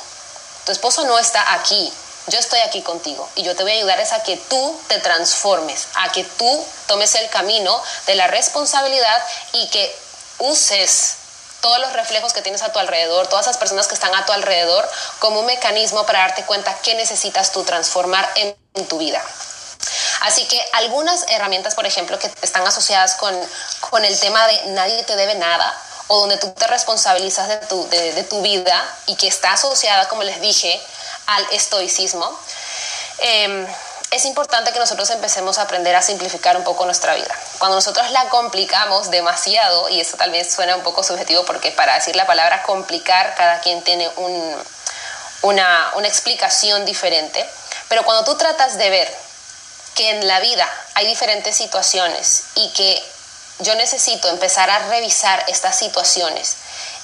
tu 0.64 0.72
esposo 0.72 1.04
no 1.04 1.18
está 1.18 1.54
aquí, 1.54 1.92
yo 2.28 2.38
estoy 2.38 2.58
aquí 2.60 2.82
contigo 2.82 3.28
y 3.36 3.42
yo 3.42 3.54
te 3.54 3.62
voy 3.62 3.72
a 3.72 3.74
ayudar 3.76 4.00
es 4.00 4.12
a 4.12 4.22
que 4.22 4.36
tú 4.36 4.80
te 4.88 4.98
transformes, 4.98 5.86
a 5.94 6.10
que 6.10 6.24
tú 6.24 6.66
tomes 6.86 7.14
el 7.14 7.28
camino 7.30 7.80
de 8.06 8.16
la 8.16 8.26
responsabilidad 8.26 9.22
y 9.52 9.68
que 9.68 9.96
uses 10.38 11.16
todos 11.60 11.78
los 11.80 11.92
reflejos 11.92 12.32
que 12.32 12.42
tienes 12.42 12.62
a 12.62 12.72
tu 12.72 12.78
alrededor, 12.78 13.26
todas 13.28 13.46
esas 13.46 13.58
personas 13.58 13.88
que 13.88 13.94
están 13.94 14.14
a 14.14 14.26
tu 14.26 14.32
alrededor, 14.32 14.88
como 15.18 15.40
un 15.40 15.46
mecanismo 15.46 16.04
para 16.04 16.20
darte 16.20 16.44
cuenta 16.44 16.76
qué 16.82 16.94
necesitas 16.94 17.52
tú 17.52 17.64
transformar 17.64 18.28
en, 18.36 18.56
tu 18.88 18.98
vida. 18.98 19.22
Así 20.26 20.44
que 20.46 20.60
algunas 20.72 21.24
herramientas, 21.28 21.76
por 21.76 21.86
ejemplo, 21.86 22.18
que 22.18 22.28
están 22.42 22.66
asociadas 22.66 23.14
con, 23.14 23.32
con 23.78 24.04
el 24.04 24.18
tema 24.18 24.44
de 24.48 24.66
nadie 24.70 25.04
te 25.04 25.14
debe 25.14 25.36
nada, 25.36 25.72
o 26.08 26.18
donde 26.18 26.36
tú 26.36 26.50
te 26.50 26.66
responsabilizas 26.66 27.46
de 27.46 27.58
tu, 27.58 27.88
de, 27.88 28.24
tu 28.24 28.42
vida 28.42 28.84
y 29.06 29.14
que 29.14 29.28
está 29.28 29.52
asociada, 29.52 30.08
como 30.08 30.24
les 30.24 30.40
dije, 30.40 30.80
al 31.26 31.46
estoicismo, 31.52 32.36
em, 33.18 33.68
es 34.10 34.24
importante 34.24 34.72
que 34.72 34.80
nosotros 34.80 35.08
empecemos 35.10 35.58
a 35.58 35.62
aprender 35.62 35.94
a 35.94 36.02
simplificar 36.02 36.56
un 36.56 36.64
poco 36.64 36.84
nuestra 36.86 37.14
vida. 37.14 37.34
Cuando 37.60 37.76
nosotros 37.76 38.10
la 38.10 38.28
complicamos 38.28 39.12
demasiado, 39.12 39.88
y 39.90 40.00
eso 40.00 40.16
tal 40.16 40.32
vez 40.32 40.52
suena 40.52 40.74
un 40.74 40.82
poco 40.82 41.04
subjetivo 41.04 41.44
porque 41.44 41.70
para 41.70 41.94
decir 41.94 42.16
la 42.16 42.26
palabra 42.26 42.64
complicar, 42.64 43.36
cada 43.36 43.60
quien 43.60 43.80
tiene 43.84 44.10
una, 44.16 45.92
una 45.94 46.08
explicación 46.08 46.84
diferente, 46.84 47.48
pero 47.88 48.04
cuando 48.04 48.24
tú 48.24 48.36
tratas 48.36 48.76
de 48.76 48.90
ver 48.90 49.25
que 49.96 50.11
en 50.11 50.26
la 50.28 50.38
vida 50.40 50.70
hay 50.94 51.06
diferentes 51.06 51.56
situaciones 51.56 52.44
y 52.54 52.68
que 52.70 53.02
yo 53.61 53.74
necesito 53.74 54.28
empezar 54.28 54.70
a 54.70 54.78
revisar 54.90 55.42
estas 55.48 55.78
situaciones 55.78 56.56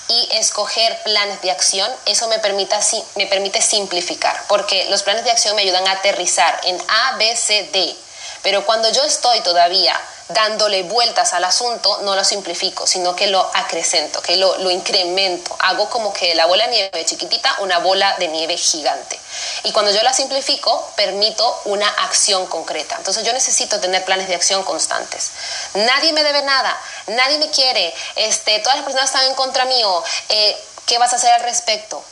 y 0.08 0.28
escoger 0.32 1.02
planes 1.02 1.40
de 1.40 1.50
acción, 1.50 1.90
eso 2.04 2.28
me 2.28 2.38
permite, 2.38 3.62
simplificar, 3.62 4.38
porque 4.46 4.84
los 4.90 5.02
planes 5.02 5.24
de 5.24 5.30
acción 5.30 5.56
me 5.56 5.62
ayudan 5.62 5.88
a 5.88 5.92
aterrizar 5.92 6.60
en 6.64 6.78
A, 6.86 7.16
B, 7.16 7.34
C, 7.34 7.70
D. 7.72 7.96
Pero 8.42 8.66
cuando 8.66 8.90
yo 8.92 9.04
estoy 9.04 9.40
todavía 9.40 9.98
dándole 10.32 10.82
vueltas 10.84 11.32
al 11.32 11.44
asunto, 11.44 11.98
no 12.02 12.14
lo 12.14 12.24
simplifico, 12.24 12.86
sino 12.86 13.14
que 13.14 13.26
lo 13.26 13.50
acrecento, 13.54 14.20
que 14.22 14.36
lo, 14.36 14.70
incremento. 14.70 15.54
Hago 15.58 15.88
como 15.88 16.12
que 16.12 16.34
la 16.34 16.46
bola 16.46 16.66
de 16.66 16.70
nieve 16.72 17.04
chiquitita, 17.04 17.56
una 17.60 17.78
bola 17.78 18.16
de 18.18 18.28
nieve 18.28 18.56
gigante. 18.56 19.18
Y 19.64 19.72
cuando 19.72 19.90
yo 19.92 20.02
la 20.02 20.12
simplifico, 20.12 20.90
permito 20.96 21.60
una 21.64 21.88
acción 21.88 22.46
concreta. 22.46 22.96
Entonces 22.96 23.24
yo 23.24 23.32
necesito 23.32 23.80
tener 23.80 24.04
planes 24.04 24.28
de 24.28 24.34
acción 24.34 24.62
constantes. 24.62 25.30
Nadie 25.74 26.12
me 26.12 26.22
debe 26.22 26.42
nada, 26.42 26.76
nadie 27.08 27.38
me 27.38 27.50
quiere, 27.50 27.94
este, 28.16 28.58
todas 28.60 28.76
las 28.76 28.84
personas 28.84 29.06
están 29.06 29.26
en 29.26 29.34
contra 29.34 29.64
mío. 29.64 30.02
Eh, 30.28 30.56
¿Qué 30.86 30.98
vas 30.98 31.12
a 31.12 31.16
hacer 31.16 31.32
al 31.32 31.42
respecto? 31.42 32.02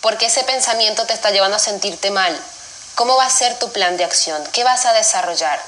Porque 0.00 0.26
ese 0.26 0.44
pensamiento 0.44 1.06
te 1.06 1.12
está 1.12 1.30
llevando 1.30 1.56
a 1.56 1.60
sentirte 1.60 2.10
mal. 2.10 2.38
¿Cómo 2.94 3.16
va 3.16 3.26
a 3.26 3.30
ser 3.30 3.58
tu 3.58 3.70
plan 3.70 3.96
de 3.96 4.04
acción? 4.04 4.44
¿Qué 4.52 4.64
vas 4.64 4.84
a 4.84 4.92
desarrollar? 4.92 5.60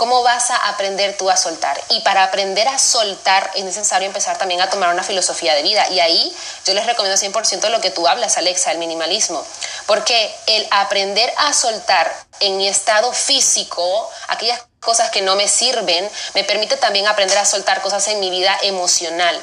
¿Cómo 0.00 0.22
vas 0.22 0.50
a 0.50 0.56
aprender 0.70 1.14
tú 1.18 1.28
a 1.28 1.36
soltar? 1.36 1.78
Y 1.90 2.00
para 2.00 2.24
aprender 2.24 2.66
a 2.66 2.78
soltar 2.78 3.50
es 3.54 3.64
necesario 3.64 4.06
empezar 4.06 4.38
también 4.38 4.62
a 4.62 4.70
tomar 4.70 4.88
una 4.94 5.02
filosofía 5.02 5.54
de 5.54 5.62
vida. 5.62 5.86
Y 5.90 6.00
ahí 6.00 6.34
yo 6.64 6.72
les 6.72 6.86
recomiendo 6.86 7.20
100% 7.20 7.68
lo 7.68 7.82
que 7.82 7.90
tú 7.90 8.08
hablas, 8.08 8.38
Alexa, 8.38 8.72
el 8.72 8.78
minimalismo. 8.78 9.44
Porque 9.84 10.34
el 10.46 10.66
aprender 10.70 11.30
a 11.36 11.52
soltar 11.52 12.10
en 12.40 12.56
mi 12.56 12.66
estado 12.66 13.12
físico, 13.12 14.10
aquellas 14.28 14.62
cosas 14.80 15.10
que 15.10 15.20
no 15.20 15.36
me 15.36 15.46
sirven, 15.46 16.10
me 16.32 16.44
permite 16.44 16.78
también 16.78 17.06
aprender 17.06 17.36
a 17.36 17.44
soltar 17.44 17.82
cosas 17.82 18.08
en 18.08 18.20
mi 18.20 18.30
vida 18.30 18.56
emocional. 18.62 19.38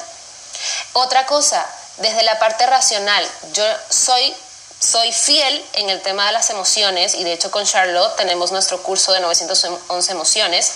Otra 0.92 1.24
cosa, 1.26 1.64
desde 1.98 2.24
la 2.24 2.40
parte 2.40 2.66
racional, 2.66 3.24
yo 3.52 3.64
soy 3.90 4.34
soy 4.80 5.12
fiel 5.12 5.64
en 5.74 5.90
el 5.90 6.00
tema 6.02 6.26
de 6.26 6.32
las 6.32 6.50
emociones 6.50 7.14
y 7.14 7.24
de 7.24 7.32
hecho 7.32 7.50
con 7.50 7.64
Charlotte 7.64 8.16
tenemos 8.16 8.52
nuestro 8.52 8.82
curso 8.82 9.12
de 9.12 9.20
911 9.20 10.12
emociones, 10.12 10.72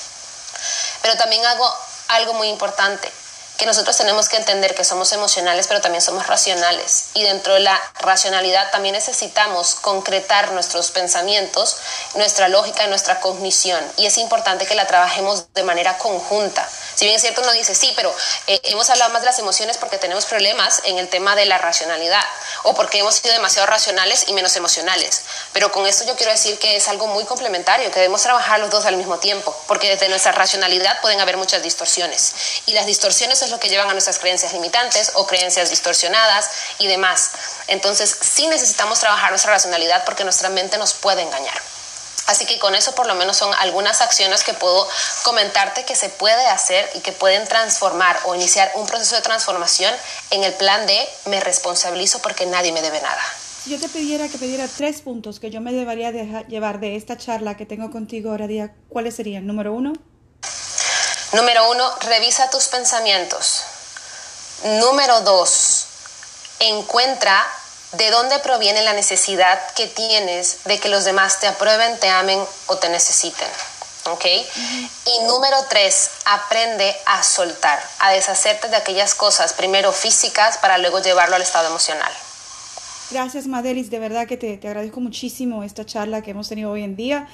pero 1.02 1.16
también 1.16 1.44
hago 1.46 1.72
algo 2.08 2.34
muy 2.34 2.48
importante, 2.48 3.10
que 3.56 3.66
nosotros 3.66 3.96
tenemos 3.96 4.28
que 4.28 4.36
entender 4.36 4.74
que 4.74 4.84
somos 4.84 5.12
emocionales, 5.12 5.66
pero 5.66 5.80
también 5.80 6.02
somos 6.02 6.26
racionales. 6.26 7.10
Y 7.14 7.22
dentro 7.22 7.54
de 7.54 7.60
la 7.60 7.80
racionalidad 8.00 8.70
también 8.70 8.94
necesitamos 8.94 9.74
concretar 9.76 10.52
nuestros 10.52 10.90
pensamientos, 10.90 11.76
nuestra 12.14 12.48
lógica 12.48 12.84
y 12.84 12.88
nuestra 12.88 13.20
cognición. 13.20 13.80
Y 13.96 14.06
es 14.06 14.18
importante 14.18 14.66
que 14.66 14.74
la 14.74 14.86
trabajemos 14.86 15.52
de 15.54 15.62
manera 15.62 15.98
conjunta. 15.98 16.68
Si 16.94 17.04
bien 17.04 17.16
es 17.16 17.22
cierto, 17.22 17.40
uno 17.40 17.52
dice, 17.52 17.74
sí, 17.74 17.92
pero 17.96 18.14
eh, 18.46 18.60
hemos 18.64 18.88
hablado 18.90 19.12
más 19.12 19.22
de 19.22 19.26
las 19.26 19.38
emociones 19.38 19.78
porque 19.78 19.98
tenemos 19.98 20.26
problemas 20.26 20.80
en 20.84 20.98
el 20.98 21.08
tema 21.08 21.34
de 21.36 21.46
la 21.46 21.58
racionalidad 21.58 22.22
o 22.64 22.74
porque 22.74 22.98
hemos 22.98 23.14
sido 23.14 23.32
demasiado 23.32 23.66
racionales 23.66 24.24
y 24.28 24.32
menos 24.32 24.56
emocionales. 24.56 25.22
Pero 25.52 25.72
con 25.72 25.86
esto 25.86 26.04
yo 26.04 26.16
quiero 26.16 26.32
decir 26.32 26.58
que 26.58 26.76
es 26.76 26.88
algo 26.88 27.06
muy 27.06 27.24
complementario, 27.24 27.90
que 27.90 28.00
debemos 28.00 28.22
trabajar 28.22 28.60
los 28.60 28.70
dos 28.70 28.84
al 28.86 28.96
mismo 28.96 29.18
tiempo, 29.18 29.56
porque 29.66 29.88
desde 29.88 30.08
nuestra 30.08 30.32
racionalidad 30.32 31.00
pueden 31.00 31.20
haber 31.20 31.36
muchas 31.36 31.62
distorsiones. 31.62 32.34
Y 32.66 32.72
las 32.72 32.86
distorsiones 32.86 33.41
es 33.44 33.50
lo 33.50 33.61
que 33.61 33.68
llevan 33.68 33.88
a 33.88 33.92
nuestras 33.92 34.18
creencias 34.18 34.52
limitantes 34.52 35.12
o 35.14 35.26
creencias 35.26 35.70
distorsionadas 35.70 36.50
y 36.78 36.87
demás. 36.87 37.31
Entonces, 37.68 38.16
sí 38.20 38.46
necesitamos 38.46 39.00
trabajar 39.00 39.31
nuestra 39.31 39.52
racionalidad 39.52 40.05
porque 40.05 40.24
nuestra 40.24 40.48
mente 40.48 40.78
nos 40.78 40.94
puede 40.94 41.22
engañar. 41.22 41.61
Así 42.26 42.46
que 42.46 42.59
con 42.59 42.74
eso 42.74 42.94
por 42.94 43.07
lo 43.07 43.14
menos 43.14 43.37
son 43.37 43.52
algunas 43.55 44.00
acciones 44.00 44.44
que 44.44 44.55
puedo 44.55 44.88
comentarte 45.24 45.85
que 45.85 45.96
se 45.96 46.09
puede 46.09 46.46
hacer 46.46 46.88
y 46.94 47.00
que 47.00 47.12
pueden 47.12 47.46
transformar 47.48 48.18
o 48.24 48.35
iniciar 48.35 48.70
un 48.76 48.87
proceso 48.87 49.16
de 49.16 49.22
transformación 49.22 49.92
en 50.31 50.44
el 50.44 50.55
plan 50.55 50.87
de 50.87 51.09
me 51.26 51.40
responsabilizo 51.40 52.20
porque 52.20 52.46
nadie 52.46 52.72
me 52.72 52.81
debe 52.81 53.00
nada. 53.00 53.22
Si 53.64 53.70
yo 53.70 53.78
te 53.78 53.88
pidiera 53.88 54.28
que 54.28 54.38
pidiera 54.38 54.66
tres 54.68 55.02
puntos 55.02 55.40
que 55.40 55.50
yo 55.50 55.61
me 55.61 55.72
debería 55.72 56.11
llevar 56.46 56.81
de 56.81 56.96
esta 56.96 57.16
charla 57.16 57.57
que 57.57 57.66
tengo 57.66 57.90
contigo 57.90 58.31
ahora 58.31 58.46
día, 58.46 58.74
¿cuáles 58.88 59.14
serían? 59.16 59.46
Número 59.46 59.72
uno. 59.72 59.92
Número 61.32 61.70
uno, 61.70 61.90
revisa 62.00 62.50
tus 62.50 62.68
pensamientos. 62.68 63.64
Número 64.64 65.22
dos, 65.22 65.86
encuentra 66.60 67.44
de 67.92 68.10
dónde 68.10 68.38
proviene 68.40 68.82
la 68.82 68.92
necesidad 68.92 69.58
que 69.74 69.86
tienes 69.86 70.64
de 70.64 70.78
que 70.78 70.88
los 70.88 71.04
demás 71.04 71.40
te 71.40 71.46
aprueben, 71.46 71.98
te 72.00 72.08
amen 72.08 72.42
o 72.66 72.76
te 72.76 72.88
necesiten. 72.88 73.48
¿Ok? 74.10 74.24
Y 74.24 75.24
número 75.26 75.56
tres, 75.68 76.10
aprende 76.24 76.94
a 77.06 77.22
soltar, 77.22 77.80
a 78.00 78.10
deshacerte 78.10 78.68
de 78.68 78.76
aquellas 78.76 79.14
cosas, 79.14 79.52
primero 79.52 79.92
físicas, 79.92 80.58
para 80.58 80.78
luego 80.78 81.00
llevarlo 81.00 81.36
al 81.36 81.42
estado 81.42 81.68
emocional. 81.68 82.12
Gracias, 83.10 83.46
Madelis. 83.46 83.90
De 83.90 83.98
verdad 83.98 84.26
que 84.26 84.36
te, 84.36 84.54
agradezco 84.66 85.00
muchísimo 85.00 85.62
esta 85.62 85.86
charla 85.86 86.22
que 86.22 86.32
hemos 86.32 86.48
tenido 86.48 86.72
hoy 86.72 86.82
en 86.82 86.96
día. 86.96 87.28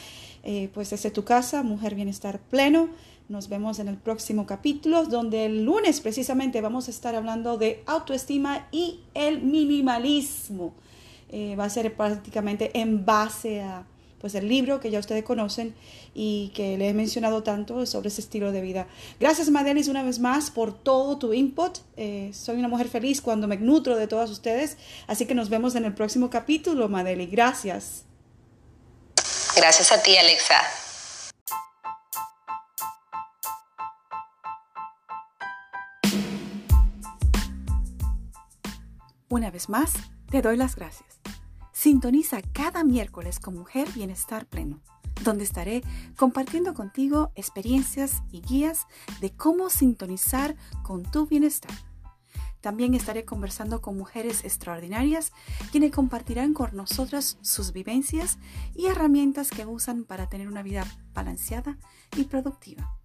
Eh, 0.45 0.71
pues 0.75 0.91
desde 0.91 1.11
tu 1.11 1.25
casa, 1.25 1.63
Mujer 1.63 1.95
Bienestar 1.95 2.39
Pleno. 2.39 2.89
Nos 3.29 3.51
vemos 3.51 3.79
en 3.79 3.89
el 3.89 3.99
próximo 3.99 4.47
capítulo, 4.47 5.05
donde 5.05 5.45
el 5.45 5.63
lunes 5.63 6.01
precisamente 6.01 6.63
vamos 6.63 6.89
a 6.89 6.91
estar 6.91 7.15
hablando 7.15 7.59
de 7.59 7.83
autoestima 7.85 8.67
y 8.73 9.01
el 9.13 9.43
minimalismo. 9.43 10.73
Eh, 11.29 11.55
va 11.55 11.65
a 11.65 11.71
ser 11.71 11.95
prácticamente 11.95 12.71
en 12.79 13.05
base 13.05 13.61
a 13.61 13.85
pues 14.19 14.35
el 14.35 14.49
libro 14.49 14.81
que 14.81 14.91
ya 14.91 14.99
ustedes 14.99 15.25
conocen 15.25 15.75
y 16.15 16.51
que 16.55 16.77
le 16.79 16.89
he 16.89 16.95
mencionado 16.95 17.43
tanto 17.43 17.85
sobre 17.87 18.09
ese 18.09 18.23
estilo 18.23 18.51
de 18.51 18.63
vida. 18.63 18.87
Gracias 19.21 19.51
Madelis 19.51 19.89
una 19.89 20.03
vez 20.03 20.19
más 20.19 20.51
por 20.51 20.73
todo 20.73 21.19
tu 21.19 21.35
input. 21.35 21.79
Eh, 21.97 22.31
soy 22.33 22.57
una 22.57 22.69
mujer 22.69 22.89
feliz 22.89 23.21
cuando 23.21 23.47
me 23.47 23.59
nutro 23.59 23.97
de 23.97 24.09
todas 24.09 24.31
ustedes. 24.31 24.79
Así 25.07 25.27
que 25.27 25.35
nos 25.35 25.51
vemos 25.51 25.75
en 25.75 25.85
el 25.85 25.95
próximo 25.95 26.31
capítulo, 26.31 26.89
Madeli. 26.89 27.27
Gracias. 27.27 28.05
Gracias 29.55 29.93
a 29.93 30.03
ti, 30.03 30.17
Alexa. 30.17 30.88
Una 39.31 39.51
vez 39.51 39.69
más, 39.69 39.93
te 40.31 40.41
doy 40.41 40.57
las 40.57 40.75
gracias. 40.75 41.21
Sintoniza 41.73 42.41
cada 42.55 42.83
miércoles 42.83 43.41
con 43.41 43.59
Mujer 43.59 43.87
Bienestar 43.93 44.47
Pleno, 44.47 44.81
donde 45.23 45.45
estaré 45.45 45.83
compartiendo 46.17 46.73
contigo 46.73 47.31
experiencias 47.35 48.23
y 48.33 48.41
guías 48.41 48.87
de 49.21 49.31
cómo 49.37 49.69
sintonizar 49.69 50.57
con 50.83 51.03
tu 51.03 51.27
bienestar. 51.27 51.73
También 52.63 52.95
estaré 52.95 53.27
conversando 53.27 53.83
con 53.83 53.99
mujeres 53.99 54.45
extraordinarias 54.45 55.33
quienes 55.73 55.93
compartirán 55.93 56.55
con 56.55 56.75
nosotras 56.75 57.37
sus 57.43 57.75
vivencias 57.75 58.39
y 58.75 58.87
herramientas 58.87 59.51
que 59.51 59.67
usan 59.67 60.05
para 60.05 60.31
tener 60.31 60.49
una 60.49 60.63
vida 60.63 60.87
balanceada 61.13 61.77
y 62.17 62.25
productiva. 62.25 62.99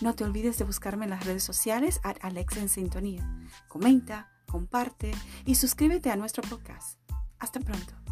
No 0.00 0.14
te 0.14 0.24
olvides 0.24 0.56
de 0.56 0.64
buscarme 0.64 1.04
en 1.04 1.10
las 1.10 1.26
redes 1.26 1.44
sociales 1.44 2.00
a 2.02 2.14
Alex 2.22 2.72
Sintonía. 2.72 3.28
Comenta, 3.68 4.32
comparte 4.56 5.12
y 5.44 5.56
suscríbete 5.56 6.10
a 6.10 6.16
nuestro 6.16 6.42
podcast. 6.42 6.98
Hasta 7.38 7.60
pronto. 7.60 8.05